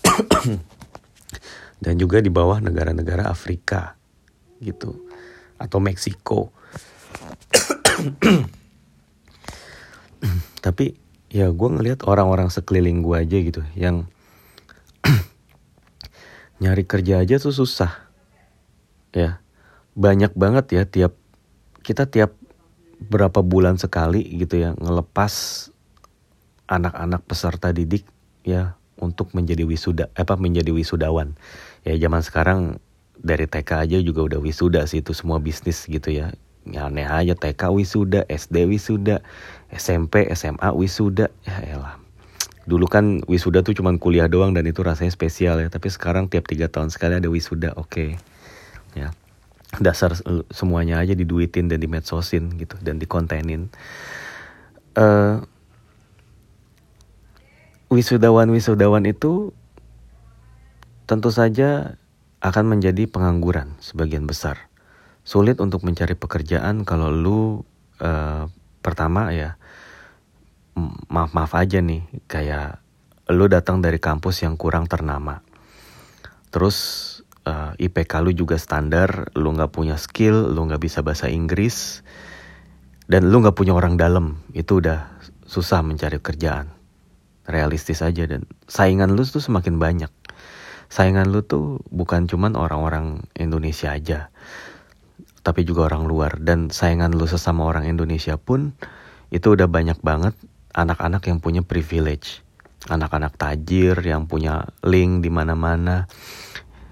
dan 1.84 1.94
juga 2.00 2.20
di 2.24 2.32
bawah 2.32 2.60
negara-negara 2.60 3.28
Afrika 3.28 3.96
gitu 4.60 5.08
atau 5.56 5.80
Meksiko. 5.80 6.52
Tapi 10.64 10.86
ya 11.32 11.52
gue 11.52 11.68
ngelihat 11.68 12.04
orang-orang 12.08 12.48
sekeliling 12.52 13.00
gue 13.04 13.16
aja 13.16 13.38
gitu 13.40 13.62
yang 13.76 14.08
nyari 16.60 16.84
kerja 16.88 17.20
aja 17.20 17.36
tuh 17.36 17.52
susah. 17.52 17.92
Ya 19.12 19.40
banyak 19.96 20.36
banget 20.36 20.66
ya 20.76 20.82
tiap 20.84 21.12
kita 21.80 22.04
tiap 22.08 22.36
berapa 23.00 23.40
bulan 23.44 23.80
sekali 23.80 24.24
gitu 24.40 24.60
ya 24.60 24.76
ngelepas 24.76 25.68
anak-anak 26.68 27.24
peserta 27.24 27.72
didik 27.72 28.04
ya 28.44 28.76
untuk 29.00 29.32
menjadi 29.36 29.64
wisuda 29.68 30.08
apa 30.16 30.36
menjadi 30.36 30.72
wisudawan. 30.72 31.36
Ya 31.84 31.96
zaman 31.96 32.24
sekarang 32.24 32.60
dari 33.16 33.48
TK 33.48 33.70
aja 33.88 33.98
juga 34.00 34.24
udah 34.24 34.40
wisuda 34.40 34.84
sih 34.88 35.00
itu 35.00 35.12
semua 35.16 35.40
bisnis 35.40 35.84
gitu 35.84 36.12
ya. 36.12 36.32
Ya 36.66 36.90
aneh 36.90 37.06
aja 37.06 37.38
TK 37.38 37.72
wisuda 37.72 38.26
SD 38.26 38.66
wisuda 38.66 39.22
SMP 39.70 40.26
SMA 40.34 40.68
wisuda 40.74 41.30
ya 41.46 41.56
elah 41.62 42.05
dulu 42.66 42.90
kan 42.90 43.22
wisuda 43.30 43.62
tuh 43.62 43.78
cuman 43.78 44.02
kuliah 44.02 44.26
doang 44.26 44.50
dan 44.50 44.66
itu 44.66 44.82
rasanya 44.82 45.14
spesial 45.14 45.62
ya. 45.62 45.70
Tapi 45.70 45.86
sekarang 45.88 46.26
tiap 46.26 46.50
tiga 46.50 46.66
tahun 46.66 46.90
sekali 46.90 47.22
ada 47.22 47.30
wisuda 47.30 47.78
oke. 47.78 47.88
Okay. 47.88 48.10
ya. 48.98 49.14
Dasar 49.78 50.14
semuanya 50.50 50.98
aja 50.98 51.14
diduitin 51.14 51.70
dan 51.70 51.78
dimedsosin 51.78 52.58
gitu 52.58 52.74
dan 52.82 52.98
dikontenin. 52.98 53.70
Uh, 54.98 55.46
wisudawan 57.86 58.50
wisudawan 58.50 59.06
itu 59.06 59.54
tentu 61.06 61.30
saja 61.30 61.98
akan 62.42 62.78
menjadi 62.78 63.06
pengangguran 63.06 63.78
sebagian 63.78 64.26
besar. 64.26 64.66
Sulit 65.26 65.58
untuk 65.62 65.82
mencari 65.82 66.14
pekerjaan 66.14 66.86
kalau 66.86 67.10
lu 67.10 67.38
uh, 68.02 68.46
pertama 68.82 69.34
ya 69.34 69.58
maaf 71.08 71.32
maaf 71.32 71.52
aja 71.56 71.80
nih 71.80 72.04
kayak 72.28 72.84
lu 73.32 73.48
datang 73.50 73.80
dari 73.82 73.98
kampus 73.98 74.44
yang 74.44 74.54
kurang 74.54 74.86
ternama. 74.86 75.42
Terus 76.52 76.76
uh, 77.48 77.74
eh, 77.74 77.88
IPK 77.90 78.22
lu 78.22 78.30
juga 78.36 78.60
standar 78.60 79.34
lu 79.34 79.50
nggak 79.56 79.72
punya 79.72 79.98
skill 79.98 80.52
lu 80.54 80.68
nggak 80.68 80.82
bisa 80.84 81.02
bahasa 81.02 81.26
Inggris 81.26 82.06
dan 83.10 83.32
lu 83.32 83.42
nggak 83.42 83.56
punya 83.56 83.74
orang 83.74 83.98
dalam. 83.98 84.44
Itu 84.54 84.78
udah 84.84 85.10
susah 85.48 85.82
mencari 85.82 86.20
kerjaan. 86.20 86.70
Realistis 87.46 88.02
aja 88.02 88.26
dan 88.26 88.46
saingan 88.66 89.14
lu 89.14 89.22
tuh 89.26 89.42
semakin 89.42 89.78
banyak. 89.78 90.12
Saingan 90.86 91.34
lu 91.34 91.42
tuh 91.42 91.82
bukan 91.90 92.30
cuman 92.30 92.54
orang-orang 92.54 93.26
Indonesia 93.34 93.90
aja 93.90 94.30
tapi 95.46 95.62
juga 95.62 95.86
orang 95.86 96.10
luar. 96.10 96.42
Dan 96.42 96.74
saingan 96.74 97.14
lu 97.14 97.26
sesama 97.26 97.66
orang 97.66 97.86
Indonesia 97.86 98.34
pun 98.34 98.74
itu 99.30 99.54
udah 99.54 99.70
banyak 99.70 99.98
banget 100.02 100.34
anak-anak 100.76 101.24
yang 101.26 101.40
punya 101.40 101.64
privilege, 101.64 102.44
anak-anak 102.86 103.34
tajir 103.40 103.96
yang 104.04 104.28
punya 104.28 104.68
link 104.84 105.24
di 105.24 105.32
mana-mana. 105.32 106.04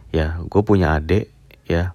Ya, 0.09 0.41
gue 0.41 0.63
punya 0.65 0.97
adik, 0.97 1.29
ya, 1.69 1.93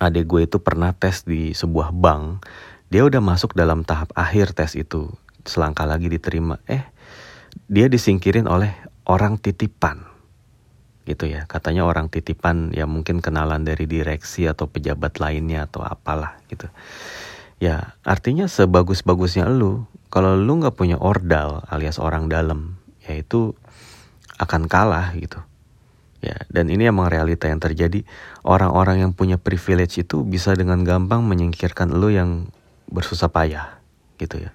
adik 0.00 0.24
gue 0.24 0.48
itu 0.48 0.56
pernah 0.58 0.96
tes 0.96 1.28
di 1.28 1.52
sebuah 1.52 1.92
bank. 1.92 2.48
Dia 2.88 3.04
udah 3.04 3.20
masuk 3.20 3.52
dalam 3.52 3.84
tahap 3.84 4.10
akhir 4.16 4.56
tes 4.56 4.72
itu, 4.78 5.12
selangkah 5.44 5.84
lagi 5.84 6.08
diterima. 6.08 6.56
Eh, 6.64 6.82
dia 7.68 7.86
disingkirin 7.92 8.48
oleh 8.48 8.72
orang 9.04 9.36
titipan 9.36 10.14
gitu 11.04 11.28
ya 11.28 11.44
katanya 11.44 11.84
orang 11.84 12.08
titipan 12.08 12.72
ya 12.72 12.88
mungkin 12.88 13.20
kenalan 13.20 13.60
dari 13.60 13.84
direksi 13.84 14.48
atau 14.48 14.64
pejabat 14.64 15.20
lainnya 15.20 15.68
atau 15.68 15.84
apalah 15.84 16.40
gitu 16.48 16.64
ya 17.60 17.92
artinya 18.08 18.48
sebagus-bagusnya 18.48 19.44
lu 19.52 19.84
kalau 20.14 20.38
lu 20.38 20.62
nggak 20.62 20.78
punya 20.78 20.94
ordal 20.94 21.66
alias 21.66 21.98
orang 21.98 22.30
dalam, 22.30 22.78
yaitu 23.02 23.58
akan 24.38 24.70
kalah 24.70 25.10
gitu. 25.18 25.42
Ya, 26.22 26.38
dan 26.54 26.70
ini 26.70 26.86
emang 26.86 27.10
realita 27.10 27.50
yang 27.50 27.58
terjadi. 27.58 28.06
Orang-orang 28.46 29.02
yang 29.02 29.10
punya 29.10 29.42
privilege 29.42 29.98
itu 29.98 30.22
bisa 30.22 30.54
dengan 30.54 30.86
gampang 30.86 31.26
menyingkirkan 31.26 31.90
lu 31.90 32.14
yang 32.14 32.46
bersusah 32.94 33.26
payah 33.28 33.82
gitu 34.22 34.38
ya. 34.38 34.54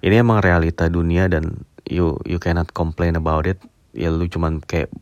Ini 0.00 0.22
emang 0.22 0.40
realita 0.40 0.86
dunia 0.86 1.26
dan 1.26 1.66
you 1.84 2.16
you 2.22 2.38
cannot 2.38 2.70
complain 2.70 3.18
about 3.18 3.50
it. 3.50 3.58
Ya 3.90 4.14
lu 4.14 4.30
cuman 4.30 4.62
kayak 4.62 4.94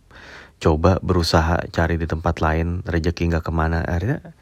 coba 0.59 0.99
berusaha 1.05 1.69
cari 1.71 2.01
di 2.01 2.09
tempat 2.09 2.43
lain 2.43 2.83
rezeki 2.83 3.31
nggak 3.31 3.45
ke 3.47 3.53
mana 3.55 3.87
akhirnya 3.87 4.35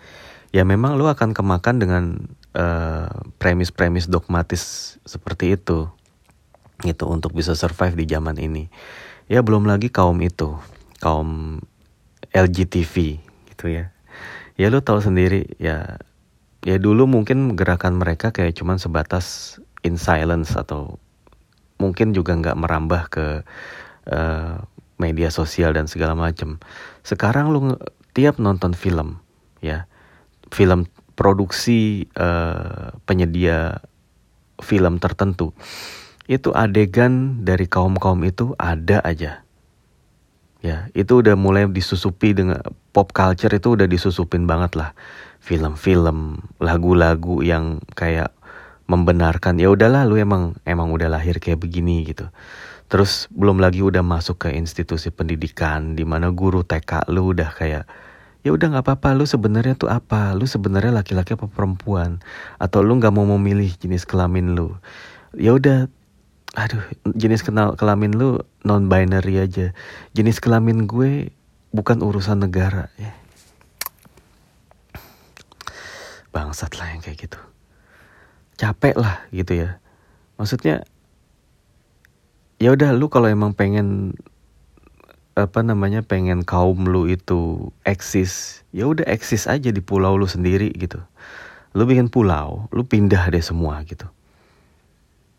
ya 0.51 0.63
memang 0.63 0.99
lu 0.99 1.07
akan 1.07 1.35
kemakan 1.35 1.77
dengan 1.83 2.05
uh, 2.55 3.11
premis-premis 3.39 4.11
dogmatis 4.11 4.97
seperti 5.07 5.59
itu. 5.59 5.91
Gitu 6.85 7.05
untuk 7.09 7.33
bisa 7.33 7.57
survive 7.57 7.97
di 7.97 8.05
zaman 8.11 8.37
ini. 8.37 8.69
Ya 9.27 9.41
belum 9.41 9.65
lagi 9.65 9.89
kaum 9.89 10.21
itu. 10.21 10.59
Kaum 11.01 11.61
LGTV 12.31 12.95
gitu 13.55 13.67
ya. 13.71 13.91
Ya 14.57 14.67
lu 14.73 14.81
tahu 14.81 15.01
sendiri 15.01 15.57
ya 15.61 16.01
ya 16.67 16.77
dulu 16.83 17.07
mungkin 17.07 17.55
gerakan 17.55 18.03
mereka 18.03 18.35
kayak 18.35 18.59
cuman 18.59 18.83
sebatas 18.83 19.57
in 19.87 19.95
silence 19.95 20.59
atau 20.59 20.99
mungkin 21.79 22.11
juga 22.11 22.35
nggak 22.35 22.59
merambah 22.59 23.03
ke 23.13 23.27
uh, 24.11 24.57
media 24.99 25.29
sosial 25.29 25.77
dan 25.77 25.87
segala 25.87 26.17
macam 26.17 26.59
sekarang 27.05 27.53
lu 27.53 27.77
tiap 28.17 28.41
nonton 28.41 28.73
film 28.73 29.21
ya 29.61 29.87
film 30.53 30.87
produksi 31.17 32.07
uh, 32.15 32.93
penyedia 33.09 33.81
film 34.61 35.01
tertentu 35.01 35.53
itu 36.27 36.51
adegan 36.53 37.47
dari 37.47 37.71
kaum 37.71 37.95
kaum 37.97 38.19
itu 38.27 38.53
ada 38.59 38.99
aja. 39.07 39.47
Ya 40.59 40.91
itu 40.99 41.23
udah 41.23 41.39
mulai 41.39 41.71
disusupi 41.71 42.35
dengan 42.35 42.59
pop 42.91 43.15
culture 43.15 43.53
itu 43.55 43.79
udah 43.79 43.87
disusupin 43.87 44.51
banget 44.51 44.75
lah. 44.75 44.91
Film-film 45.39 46.43
lagu-lagu 46.59 47.39
yang 47.47 47.79
kayak 47.95 48.35
membenarkan 48.91 49.63
ya 49.63 49.71
udahlah 49.71 50.07
lu 50.07 50.19
emang 50.19 50.59
emang 50.67 50.91
udah 50.91 51.07
lahir 51.07 51.39
kayak 51.39 51.63
begini 51.63 52.03
gitu. 52.11 52.27
Terus 52.87 53.31
belum 53.31 53.63
lagi 53.63 53.83
udah 53.83 54.03
masuk 54.03 54.47
ke 54.47 54.49
institusi 54.55 55.15
pendidikan 55.15 55.95
di 55.95 56.03
mana 56.03 56.35
guru 56.35 56.67
TK 56.67 57.11
lu 57.11 57.31
udah 57.35 57.51
kayak 57.55 57.87
ya 58.47 58.55
udah 58.55 58.79
nggak 58.79 58.87
apa-apa. 58.87 59.19
Lu 59.19 59.27
sebenarnya 59.27 59.75
tuh 59.75 59.91
apa? 59.91 60.31
Lu 60.39 60.47
sebenarnya 60.47 60.95
laki-laki 60.95 61.35
apa 61.35 61.51
perempuan? 61.51 62.23
Atau 62.63 62.87
lu 62.87 62.95
nggak 62.95 63.11
mau 63.11 63.27
memilih 63.27 63.75
jenis 63.75 64.07
kelamin 64.07 64.55
lu? 64.55 64.79
Ya 65.35 65.51
udah. 65.51 65.91
Aduh 66.55 66.81
jenis 67.19 67.43
kenal 67.43 67.75
kelamin 67.75 68.15
lu 68.15 68.39
non 68.63 68.87
binary 68.87 69.43
aja. 69.43 69.75
Jenis 70.15 70.39
kelamin 70.39 70.87
gue 70.87 71.35
bukan 71.75 71.99
urusan 72.07 72.47
negara 72.47 72.87
ya. 72.97 73.11
Bangsat 76.31 76.79
lah 76.79 76.95
yang 76.95 77.03
kayak 77.03 77.27
gitu. 77.27 77.41
Capek 78.57 78.95
lah 78.95 79.27
gitu 79.35 79.59
ya. 79.59 79.83
Maksudnya 80.39 80.87
ya 82.63 82.73
udah 82.73 82.95
lu 82.95 83.11
kalau 83.11 83.27
emang 83.29 83.53
pengen 83.53 84.17
apa 85.37 85.61
namanya 85.61 86.01
pengen 86.01 86.49
kaum 86.49 86.89
lu 86.89 87.05
itu 87.13 87.69
eksis 87.85 88.65
ya 88.73 88.89
udah 88.89 89.05
eksis 89.05 89.45
aja 89.45 89.69
di 89.69 89.85
pulau 89.85 90.17
lu 90.17 90.25
sendiri 90.25 90.73
gitu. 90.73 90.97
Lu 91.77 91.85
bikin 91.85 92.09
pulau 92.09 92.73
lu 92.73 92.89
pindah 92.89 93.29
deh 93.29 93.45
semua 93.45 93.85
gitu. 93.85 94.09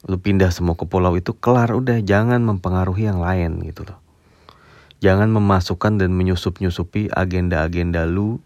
Lu 0.06 0.22
pindah 0.22 0.54
semua 0.54 0.77
ke 0.77 0.86
pulau 0.86 1.18
itu 1.18 1.34
kelar 1.34 1.74
udah 1.74 1.98
jangan 2.06 2.46
mempengaruhi 2.46 3.10
yang 3.10 3.18
lain 3.18 3.58
gitu 3.66 3.89
loh. 3.89 3.98
Jangan 5.01 5.34
memasukkan 5.34 5.98
dan 5.98 6.13
menyusup 6.13 6.62
nyusupi 6.62 7.10
agenda 7.10 7.66
agenda 7.66 8.06
lu 8.06 8.38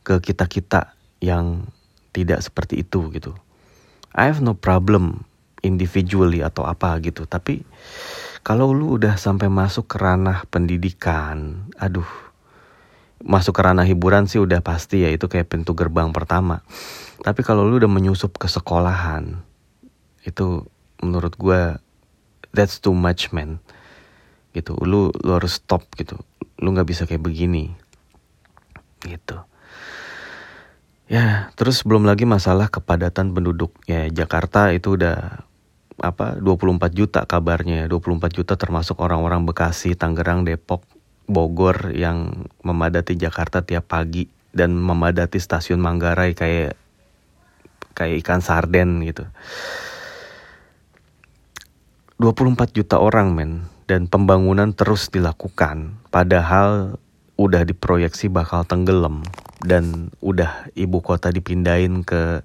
ke 0.00 0.16
kita 0.24 0.48
kita 0.48 0.96
yang 1.20 1.68
tidak 2.16 2.40
seperti 2.40 2.80
itu 2.80 3.12
gitu. 3.12 3.36
I 4.16 4.32
have 4.32 4.40
no 4.40 4.56
problem 4.56 5.28
individually 5.60 6.40
atau 6.40 6.64
apa 6.64 6.96
gitu 7.04 7.28
tapi 7.28 7.68
kalau 8.46 8.70
lu 8.70 8.94
udah 8.94 9.18
sampai 9.18 9.50
masuk 9.50 9.90
ke 9.90 9.98
ranah 9.98 10.46
pendidikan, 10.46 11.66
aduh, 11.82 12.06
masuk 13.18 13.58
ke 13.58 13.62
ranah 13.66 13.82
hiburan 13.82 14.30
sih 14.30 14.38
udah 14.38 14.62
pasti 14.62 15.02
ya 15.02 15.10
itu 15.10 15.26
kayak 15.26 15.50
pintu 15.50 15.74
gerbang 15.74 16.14
pertama. 16.14 16.62
Tapi 17.26 17.42
kalau 17.42 17.66
lu 17.66 17.82
udah 17.82 17.90
menyusup 17.90 18.38
ke 18.38 18.46
sekolahan, 18.46 19.42
itu 20.22 20.62
menurut 21.02 21.34
gue 21.34 21.74
that's 22.54 22.78
too 22.78 22.94
much 22.94 23.34
man. 23.34 23.58
Gitu, 24.54 24.78
lu 24.78 25.10
lu 25.26 25.30
harus 25.34 25.58
stop 25.58 25.82
gitu. 25.98 26.14
Lu 26.62 26.70
nggak 26.70 26.86
bisa 26.86 27.02
kayak 27.02 27.26
begini. 27.26 27.74
Gitu. 29.02 29.42
Ya, 31.10 31.50
terus 31.58 31.82
belum 31.82 32.06
lagi 32.06 32.30
masalah 32.30 32.70
kepadatan 32.70 33.34
penduduk. 33.34 33.74
Ya, 33.90 34.06
Jakarta 34.06 34.70
itu 34.70 34.94
udah 34.94 35.42
apa 35.96 36.36
24 36.36 36.92
juta 36.92 37.24
kabarnya 37.24 37.88
24 37.88 38.28
juta 38.36 38.54
termasuk 38.60 39.00
orang-orang 39.00 39.48
Bekasi, 39.48 39.96
Tangerang, 39.96 40.44
Depok, 40.44 40.84
Bogor 41.24 41.92
yang 41.96 42.48
memadati 42.60 43.16
Jakarta 43.16 43.64
tiap 43.64 43.88
pagi 43.88 44.28
dan 44.52 44.76
memadati 44.76 45.40
stasiun 45.40 45.80
Manggarai 45.80 46.36
kayak 46.36 46.76
kayak 47.96 48.16
ikan 48.20 48.44
sarden 48.44 49.00
gitu. 49.08 49.24
24 52.20 52.72
juta 52.72 52.96
orang 52.96 53.36
men 53.36 53.68
dan 53.84 54.08
pembangunan 54.08 54.72
terus 54.72 55.12
dilakukan 55.12 56.00
padahal 56.08 56.96
udah 57.36 57.68
diproyeksi 57.68 58.32
bakal 58.32 58.64
tenggelam 58.64 59.20
dan 59.60 60.08
udah 60.24 60.72
ibu 60.72 61.04
kota 61.04 61.28
dipindahin 61.28 62.00
ke 62.00 62.40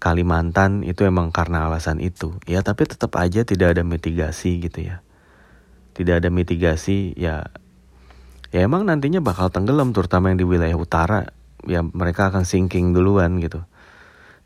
Kalimantan 0.00 0.80
itu 0.80 1.04
emang 1.04 1.28
karena 1.28 1.68
alasan 1.68 2.00
itu. 2.00 2.40
Ya 2.48 2.64
tapi 2.64 2.88
tetap 2.88 3.20
aja 3.20 3.44
tidak 3.44 3.76
ada 3.76 3.84
mitigasi 3.84 4.64
gitu 4.64 4.88
ya. 4.88 5.04
Tidak 5.92 6.24
ada 6.24 6.32
mitigasi 6.32 7.12
ya 7.20 7.52
ya 8.50 8.64
emang 8.64 8.88
nantinya 8.88 9.20
bakal 9.20 9.52
tenggelam 9.52 9.92
terutama 9.92 10.32
yang 10.32 10.40
di 10.40 10.46
wilayah 10.48 10.74
utara 10.74 11.30
ya 11.68 11.84
mereka 11.84 12.32
akan 12.32 12.48
sinking 12.48 12.96
duluan 12.96 13.44
gitu. 13.44 13.60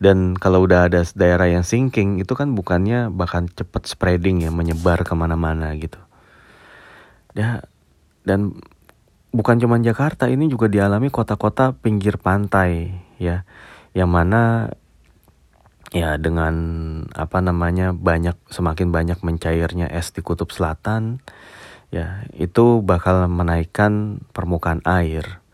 Dan 0.03 0.35
kalau 0.35 0.67
udah 0.67 0.91
ada 0.91 1.07
daerah 1.15 1.47
yang 1.47 1.63
sinking 1.63 2.19
itu 2.19 2.35
kan 2.35 2.51
bukannya 2.53 3.15
bahkan 3.15 3.47
cepet 3.47 3.87
spreading 3.87 4.43
ya 4.43 4.51
menyebar 4.51 5.07
ke 5.07 5.15
mana-mana 5.15 5.71
gitu. 5.79 6.03
Ya 7.39 7.63
dan 8.27 8.59
bukan 9.31 9.63
cuma 9.63 9.79
Jakarta 9.79 10.27
ini 10.27 10.51
juga 10.51 10.67
dialami 10.67 11.15
kota-kota 11.15 11.79
pinggir 11.79 12.19
pantai 12.19 12.91
ya 13.23 13.47
yang 13.95 14.11
mana 14.11 14.75
ya 15.93 16.17
dengan 16.17 16.55
apa 17.13 17.43
namanya 17.45 17.93
banyak 17.93 18.39
semakin 18.49 18.95
banyak 18.95 19.21
mencairnya 19.21 19.91
es 19.93 20.15
di 20.15 20.25
kutub 20.25 20.49
selatan 20.55 21.21
ya 21.93 22.25
itu 22.35 22.81
bakal 22.81 23.29
menaikkan 23.29 24.25
permukaan 24.33 24.81
air 24.87 25.45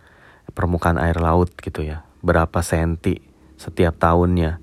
permukaan 0.53 1.01
air 1.01 1.17
laut 1.19 1.51
gitu 1.59 1.83
ya 1.83 2.05
berapa 2.21 2.61
senti 2.61 3.31
setiap 3.61 3.97
tahunnya. 4.01 4.61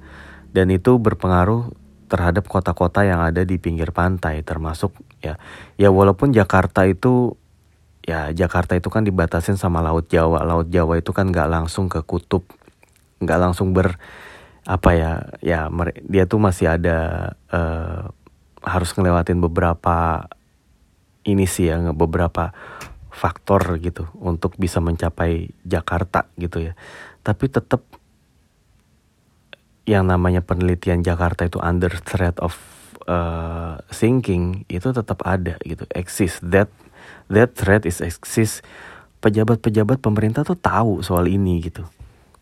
Dan 0.53 0.73
itu 0.73 0.97
berpengaruh 0.97 1.69
terhadap 2.10 2.49
kota-kota 2.49 3.03
yang 3.03 3.21
ada 3.21 3.43
di 3.43 3.60
pinggir 3.60 3.91
pantai 3.91 4.39
termasuk 4.39 4.95
ya 5.19 5.36
ya 5.75 5.91
walaupun 5.91 6.32
Jakarta 6.32 6.88
itu 6.88 7.36
ya 8.08 8.32
Jakarta 8.32 8.80
itu 8.80 8.88
kan 8.88 9.03
dibatasin 9.03 9.60
sama 9.60 9.84
laut 9.84 10.10
Jawa. 10.10 10.41
Laut 10.41 10.71
Jawa 10.71 10.97
itu 10.97 11.12
kan 11.13 11.30
nggak 11.30 11.51
langsung 11.51 11.91
ke 11.91 12.01
kutub 12.01 12.47
nggak 13.21 13.39
langsung 13.41 13.73
ber 13.75 13.97
apa 14.67 14.89
ya 14.91 15.12
ya 15.39 15.71
dia 16.03 16.27
tuh 16.27 16.43
masih 16.43 16.75
ada 16.75 17.32
uh, 17.56 18.12
harus 18.67 18.91
ngelewatin 18.91 19.39
beberapa 19.39 20.27
ini 21.23 21.47
sih 21.47 21.71
ya 21.71 21.80
beberapa 21.95 22.51
faktor 23.08 23.80
gitu 23.80 24.12
untuk 24.19 24.60
bisa 24.60 24.84
mencapai 24.84 25.56
Jakarta 25.63 26.27
gitu 26.36 26.67
ya. 26.67 26.75
Tapi 27.23 27.47
tetap 27.47 27.82
yang 29.88 30.03
namanya 30.03 30.43
penelitian 30.43 30.99
Jakarta 30.99 31.47
itu 31.47 31.63
under 31.63 31.91
threat 32.03 32.36
of 32.43 32.60
uh, 33.08 33.80
sinking 33.88 34.67
itu 34.67 34.91
tetap 34.91 35.23
ada 35.23 35.56
gitu 35.63 35.88
exist. 35.95 36.43
That 36.43 36.67
that 37.32 37.56
threat 37.56 37.88
is 37.88 38.03
exist. 38.03 38.67
Pejabat-pejabat 39.17 40.03
pemerintah 40.03 40.45
tuh 40.45 40.60
tahu 40.60 41.01
soal 41.01 41.25
ini 41.25 41.58
gitu 41.63 41.88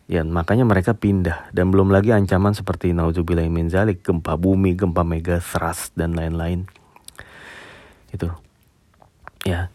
Ya, 0.05 0.21
makanya 0.21 0.69
mereka 0.69 0.93
pindah 0.93 1.49
dan 1.49 1.73
belum 1.73 1.89
lagi 1.89 2.13
ancaman 2.13 2.53
seperti 2.53 2.93
nauzubillah 2.93 3.49
min 3.49 3.73
zalik, 3.73 4.05
gempa 4.05 4.37
bumi, 4.37 4.77
gempa 4.77 5.01
mega 5.01 5.41
thrust 5.41 5.97
dan 5.97 6.13
lain-lain. 6.13 6.69
Itu. 8.13 8.29
Ya. 9.41 9.73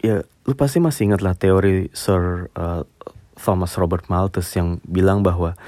Ya, 0.00 0.24
lu 0.48 0.54
pasti 0.56 0.80
masih 0.80 1.12
ingat 1.12 1.20
lah 1.20 1.36
teori 1.36 1.92
Sir 1.92 2.48
uh, 2.56 2.88
Thomas 3.36 3.76
Robert 3.76 4.08
Malthus 4.08 4.48
yang 4.56 4.80
bilang 4.88 5.20
bahwa 5.20 5.60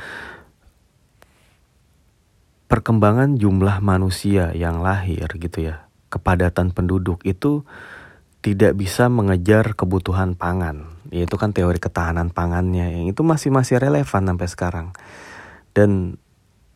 perkembangan 2.73 3.37
jumlah 3.37 3.85
manusia 3.85 4.57
yang 4.57 4.81
lahir 4.81 5.29
gitu 5.37 5.69
ya, 5.69 5.85
kepadatan 6.09 6.73
penduduk 6.73 7.21
itu 7.29 7.65
tidak 8.43 8.79
bisa 8.79 9.11
mengejar 9.11 9.75
kebutuhan 9.75 10.39
pangan. 10.39 10.87
Yaitu 11.09 11.41
kan 11.41 11.57
teori 11.57 11.81
ketahanan 11.81 12.31
pangannya 12.31 12.93
yang 12.93 13.05
itu 13.09 13.25
masih 13.25 13.49
masih 13.49 13.81
relevan 13.81 14.29
sampai 14.29 14.49
sekarang. 14.49 14.87
Dan 15.73 16.21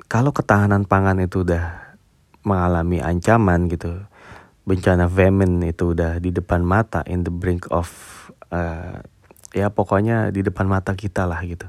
kalau 0.09 0.33
ketahanan 0.33 0.85
pangan 0.85 1.21
itu 1.21 1.45
udah 1.45 1.97
mengalami 2.43 2.99
ancaman 2.99 3.71
gitu, 3.71 4.05
bencana 4.67 5.07
famine 5.07 5.71
itu 5.71 5.95
udah 5.95 6.19
di 6.19 6.35
depan 6.35 6.63
mata, 6.63 7.03
in 7.07 7.23
the 7.23 7.33
brink 7.33 7.69
of 7.71 7.89
uh, 8.51 9.01
ya 9.53 9.69
pokoknya 9.69 10.33
di 10.33 10.41
depan 10.43 10.67
mata 10.67 10.97
kita 10.97 11.29
lah 11.29 11.41
gitu. 11.45 11.69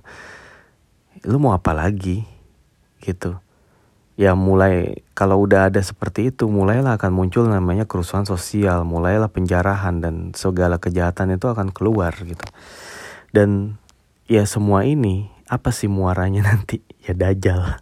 Lu 1.28 1.38
mau 1.40 1.56
apa 1.56 1.72
lagi 1.72 2.26
gitu? 3.04 3.38
Ya 4.14 4.38
mulai 4.38 5.02
kalau 5.18 5.42
udah 5.42 5.74
ada 5.74 5.82
seperti 5.82 6.30
itu 6.30 6.46
mulailah 6.46 7.02
akan 7.02 7.12
muncul 7.14 7.46
namanya 7.50 7.90
kerusuhan 7.90 8.26
sosial. 8.26 8.86
Mulailah 8.86 9.30
penjarahan 9.30 10.02
dan 10.02 10.16
segala 10.38 10.78
kejahatan 10.78 11.34
itu 11.38 11.50
akan 11.50 11.74
keluar 11.74 12.14
gitu. 12.22 12.46
Dan 13.34 13.82
ya 14.30 14.46
semua 14.46 14.86
ini 14.86 15.30
apa 15.50 15.74
sih 15.74 15.90
muaranya 15.90 16.46
nanti? 16.50 16.82
Ya 17.04 17.18
dajal 17.18 17.78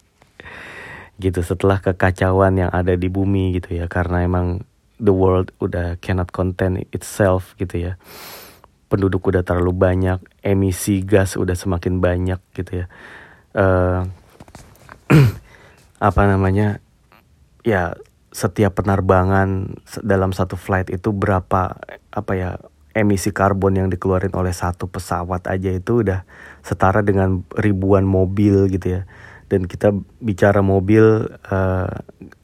gitu 1.22 1.40
setelah 1.42 1.82
kekacauan 1.82 2.56
yang 2.56 2.70
ada 2.70 2.94
di 2.94 3.10
bumi 3.10 3.58
gitu 3.58 3.74
ya. 3.74 3.90
Karena 3.90 4.22
emang 4.22 4.62
the 5.02 5.12
world 5.12 5.50
udah 5.58 5.98
cannot 5.98 6.30
contain 6.30 6.86
itself 6.94 7.58
gitu 7.58 7.90
ya. 7.90 7.92
Penduduk 8.86 9.26
udah 9.26 9.42
terlalu 9.42 9.74
banyak 9.74 10.22
emisi 10.46 11.02
gas 11.02 11.34
udah 11.34 11.58
semakin 11.58 11.98
banyak 11.98 12.38
gitu 12.54 12.82
ya. 12.82 12.86
Uh, 13.50 14.06
apa 15.96 16.28
namanya 16.28 16.84
ya 17.64 17.96
setiap 18.36 18.84
penerbangan 18.84 19.80
dalam 20.04 20.36
satu 20.36 20.60
flight 20.60 20.92
itu 20.92 21.08
berapa 21.08 21.80
apa 22.12 22.32
ya 22.36 22.60
emisi 22.96 23.28
karbon 23.28 23.76
yang 23.76 23.88
dikeluarin 23.92 24.32
oleh 24.32 24.56
satu 24.56 24.88
pesawat 24.88 25.44
aja 25.52 25.68
itu 25.68 26.00
udah 26.00 26.24
setara 26.64 27.04
dengan 27.04 27.44
ribuan 27.52 28.08
mobil 28.08 28.72
gitu 28.72 29.00
ya. 29.00 29.02
Dan 29.46 29.68
kita 29.68 29.92
bicara 30.18 30.64
mobil 30.64 31.28
uh, 31.52 31.92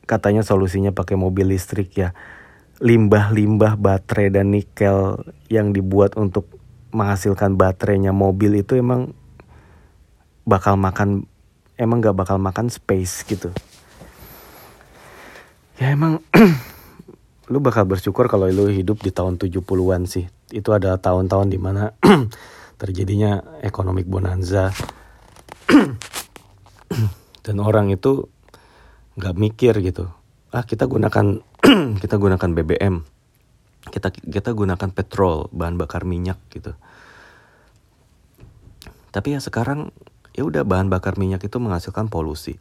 katanya 0.05 0.45
solusinya 0.45 0.93
pakai 0.93 1.17
mobil 1.17 1.57
listrik 1.57 1.97
ya. 1.97 2.13
Limbah-limbah 2.85 3.81
baterai 3.81 4.29
dan 4.29 4.53
nikel 4.53 5.25
yang 5.49 5.73
dibuat 5.73 6.21
untuk 6.21 6.53
menghasilkan 6.93 7.57
baterainya 7.57 8.13
mobil 8.13 8.61
itu 8.61 8.77
emang 8.77 9.17
bakal 10.45 10.77
makan 10.77 11.25
emang 11.83 11.99
gak 11.99 12.15
bakal 12.15 12.39
makan 12.39 12.71
space 12.71 13.27
gitu 13.27 13.51
ya 15.83 15.91
emang 15.91 16.23
lu 17.53 17.59
bakal 17.61 17.85
bersyukur 17.85 18.33
kalau 18.33 18.47
lu 18.49 18.73
hidup 18.73 19.05
di 19.05 19.13
tahun 19.13 19.37
70-an 19.37 20.09
sih. 20.09 20.25
Itu 20.49 20.73
adalah 20.73 20.97
tahun-tahun 20.97 21.53
di 21.53 21.61
mana 21.61 21.93
terjadinya 22.81 23.61
ekonomi 23.61 24.07
bonanza. 24.09 24.73
Dan 27.45 27.57
orang 27.61 27.93
itu 27.93 28.25
nggak 29.21 29.37
mikir 29.37 29.85
gitu. 29.85 30.09
Ah 30.49 30.65
kita 30.65 30.89
gunakan 30.89 31.45
kita 32.03 32.17
gunakan 32.17 32.51
BBM. 32.57 33.05
Kita 33.83 34.09
kita 34.15 34.55
gunakan 34.55 34.89
petrol, 34.95 35.51
bahan 35.53 35.77
bakar 35.77 36.07
minyak 36.07 36.39
gitu. 36.55 36.73
Tapi 39.13 39.37
ya 39.37 39.45
sekarang 39.45 39.93
ya 40.33 40.43
udah 40.45 40.65
bahan 40.65 40.89
bakar 40.89 41.21
minyak 41.21 41.45
itu 41.45 41.57
menghasilkan 41.61 42.09
polusi 42.09 42.57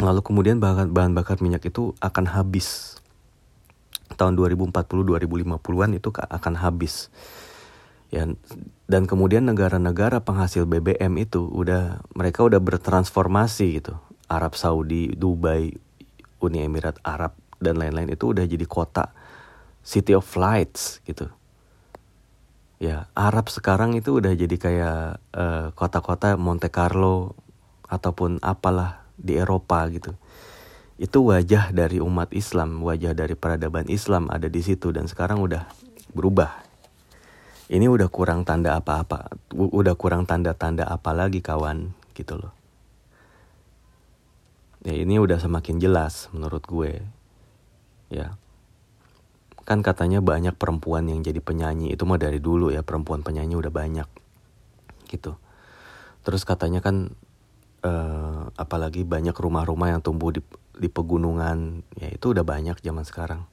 Lalu 0.00 0.20
kemudian 0.24 0.56
bahan, 0.56 0.96
bahan 0.96 1.12
bakar 1.12 1.44
minyak 1.44 1.68
itu 1.68 1.92
akan 2.00 2.32
habis. 2.32 2.96
Tahun 4.16 4.32
2040-2050-an 4.32 5.90
itu 6.00 6.08
akan 6.10 6.54
habis. 6.56 7.12
Ya, 8.10 8.26
dan 8.90 9.06
kemudian 9.06 9.46
negara-negara 9.46 10.24
penghasil 10.24 10.66
BBM 10.66 11.14
itu 11.22 11.46
udah 11.46 12.02
mereka 12.16 12.42
udah 12.42 12.58
bertransformasi 12.58 13.78
gitu. 13.78 13.94
Arab 14.26 14.58
Saudi, 14.58 15.14
Dubai, 15.14 15.70
Uni 16.42 16.58
Emirat 16.64 16.98
Arab 17.06 17.36
dan 17.62 17.78
lain-lain 17.78 18.10
itu 18.10 18.34
udah 18.34 18.42
jadi 18.48 18.66
kota 18.66 19.14
city 19.84 20.16
of 20.16 20.26
lights 20.34 21.04
gitu. 21.06 21.30
Ya, 22.80 23.12
Arab 23.12 23.52
sekarang 23.52 23.92
itu 23.92 24.24
udah 24.24 24.32
jadi 24.32 24.56
kayak 24.56 25.20
uh, 25.36 25.68
kota-kota 25.76 26.40
Monte 26.40 26.72
Carlo 26.72 27.36
ataupun 27.84 28.40
apalah 28.40 29.04
di 29.20 29.36
Eropa 29.36 29.84
gitu. 29.92 30.16
Itu 30.96 31.28
wajah 31.28 31.76
dari 31.76 32.00
umat 32.00 32.32
Islam, 32.32 32.80
wajah 32.80 33.12
dari 33.12 33.36
peradaban 33.36 33.84
Islam 33.92 34.32
ada 34.32 34.48
di 34.48 34.64
situ 34.64 34.96
dan 34.96 35.12
sekarang 35.12 35.44
udah 35.44 35.68
berubah. 36.16 36.64
Ini 37.68 37.84
udah 37.84 38.08
kurang 38.08 38.48
tanda 38.48 38.80
apa-apa, 38.80 39.28
udah 39.52 39.94
kurang 40.00 40.24
tanda-tanda 40.24 40.88
apa 40.88 41.12
lagi 41.12 41.44
kawan 41.44 41.92
gitu 42.16 42.40
loh. 42.40 42.56
Ya 44.88 44.96
ini 44.96 45.20
udah 45.20 45.36
semakin 45.36 45.76
jelas 45.76 46.32
menurut 46.32 46.64
gue. 46.64 47.04
Ya. 48.08 48.40
Kan 49.70 49.86
katanya 49.86 50.18
banyak 50.18 50.58
perempuan 50.58 51.06
yang 51.06 51.22
jadi 51.22 51.38
penyanyi, 51.38 51.94
itu 51.94 52.02
mah 52.02 52.18
dari 52.18 52.42
dulu 52.42 52.74
ya 52.74 52.82
perempuan 52.82 53.22
penyanyi 53.22 53.54
udah 53.54 53.70
banyak. 53.70 54.08
Gitu. 55.06 55.38
Terus 56.26 56.42
katanya 56.42 56.82
kan 56.82 57.14
uh, 57.86 58.50
apalagi 58.58 59.06
banyak 59.06 59.30
rumah-rumah 59.30 59.94
yang 59.94 60.02
tumbuh 60.02 60.34
di 60.34 60.42
di 60.74 60.90
pegunungan. 60.90 61.86
Ya 61.94 62.10
itu 62.10 62.34
udah 62.34 62.42
banyak 62.42 62.82
zaman 62.82 63.06
sekarang. 63.06 63.46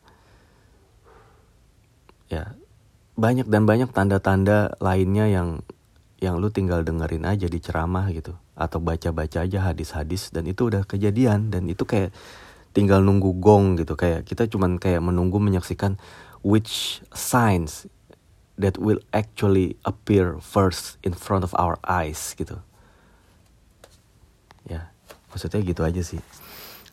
Ya 2.33 2.57
banyak 3.13 3.45
dan 3.45 3.69
banyak 3.69 3.93
tanda-tanda 3.93 4.73
lainnya 4.81 5.29
yang 5.29 5.61
yang 6.17 6.41
lu 6.41 6.49
tinggal 6.49 6.81
dengerin 6.81 7.29
aja 7.29 7.45
di 7.45 7.61
ceramah 7.61 8.09
gitu. 8.09 8.33
Atau 8.57 8.81
baca-baca 8.81 9.45
aja 9.45 9.69
hadis-hadis 9.69 10.33
dan 10.33 10.49
itu 10.49 10.65
udah 10.65 10.81
kejadian. 10.81 11.53
Dan 11.53 11.69
itu 11.69 11.85
kayak 11.85 12.09
tinggal 12.77 13.01
nunggu 13.01 13.41
gong 13.41 13.81
gitu. 13.81 13.97
Kayak 13.97 14.29
kita 14.29 14.45
cuman 14.45 14.77
kayak 14.77 15.01
menunggu 15.01 15.41
menyaksikan 15.41 15.97
which 16.45 17.01
signs 17.09 17.89
that 18.61 18.77
will 18.77 19.01
actually 19.09 19.73
appear 19.81 20.37
first 20.37 21.01
in 21.01 21.17
front 21.17 21.41
of 21.41 21.57
our 21.57 21.81
eyes 21.81 22.37
gitu. 22.37 22.61
Ya 24.69 24.93
maksudnya 25.33 25.65
gitu 25.65 25.81
aja 25.81 26.05
sih. 26.05 26.21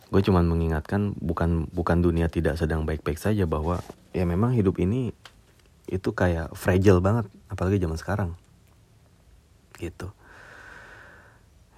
Gue 0.08 0.24
cuman 0.24 0.48
mengingatkan 0.48 1.12
bukan 1.20 1.68
bukan 1.68 2.00
dunia 2.00 2.32
tidak 2.32 2.56
sedang 2.56 2.88
baik-baik 2.88 3.20
saja 3.20 3.44
bahwa 3.44 3.84
ya 4.16 4.24
memang 4.24 4.56
hidup 4.56 4.80
ini 4.80 5.12
itu 5.84 6.16
kayak 6.16 6.56
fragile 6.56 7.04
banget 7.04 7.28
apalagi 7.52 7.76
zaman 7.76 8.00
sekarang. 8.00 8.30
Gitu. 9.76 10.08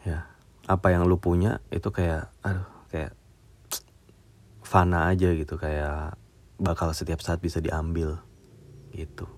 Ya 0.06 0.30
apa 0.70 0.94
yang 0.94 1.10
lu 1.10 1.18
punya 1.18 1.58
itu 1.74 1.90
kayak 1.90 2.30
aduh 2.42 2.66
kayak 2.90 3.14
fana 4.66 5.06
aja 5.06 5.30
gitu 5.30 5.54
kayak 5.54 6.18
bakal 6.58 6.90
setiap 6.90 7.22
saat 7.22 7.38
bisa 7.38 7.62
diambil 7.62 8.18
gitu. 8.90 9.30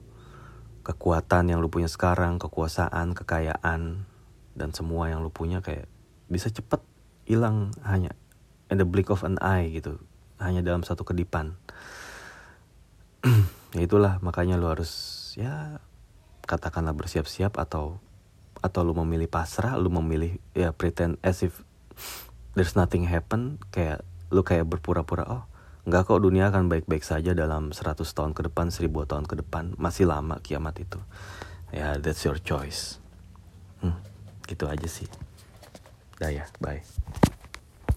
Kekuatan 0.89 1.53
yang 1.53 1.61
lu 1.61 1.69
punya 1.69 1.85
sekarang 1.85 2.41
kekuasaan 2.41 3.13
kekayaan 3.13 4.09
dan 4.57 4.69
semua 4.73 5.13
yang 5.13 5.21
lu 5.21 5.29
punya 5.29 5.61
kayak 5.61 5.85
bisa 6.33 6.49
cepet 6.49 6.81
hilang 7.29 7.77
hanya 7.85 8.17
in 8.73 8.81
the 8.81 8.89
blink 8.89 9.13
of 9.13 9.21
an 9.21 9.37
eye 9.45 9.69
gitu 9.69 10.01
hanya 10.41 10.65
dalam 10.65 10.81
satu 10.81 11.05
kedipan. 11.05 11.61
Ya 13.77 13.85
itulah 13.85 14.17
makanya 14.25 14.57
lu 14.57 14.65
harus 14.65 14.89
ya 15.37 15.85
katakanlah 16.49 16.97
bersiap-siap 16.97 17.61
atau 17.61 18.01
atau 18.65 18.81
lu 18.81 18.97
memilih 18.97 19.29
pasrah 19.29 19.77
lu 19.77 19.93
memilih 19.93 20.41
ya 20.57 20.73
pretend 20.73 21.21
as 21.21 21.45
if 21.45 21.61
there's 22.57 22.73
nothing 22.73 23.05
happen 23.05 23.61
kayak 23.69 24.01
lu 24.29 24.45
kayak 24.45 24.69
berpura-pura 24.69 25.25
oh 25.29 25.45
nggak 25.89 26.05
kok 26.05 26.21
dunia 26.21 26.53
akan 26.53 26.69
baik-baik 26.69 27.01
saja 27.01 27.33
dalam 27.33 27.73
100 27.73 28.05
tahun 28.05 28.37
ke 28.37 28.53
depan 28.53 28.69
1000 28.69 28.93
tahun 29.09 29.25
ke 29.25 29.41
depan. 29.41 29.73
Masih 29.81 30.05
lama 30.05 30.37
kiamat 30.45 30.77
itu. 30.85 31.01
Ya 31.73 31.97
that's 31.97 32.21
your 32.29 32.37
choice. 32.37 33.01
Hmm, 33.81 33.97
gitu 34.45 34.69
aja 34.69 34.85
sih. 34.85 35.09
Dah 36.21 36.29
ya, 36.29 36.45
bye. 36.61 36.85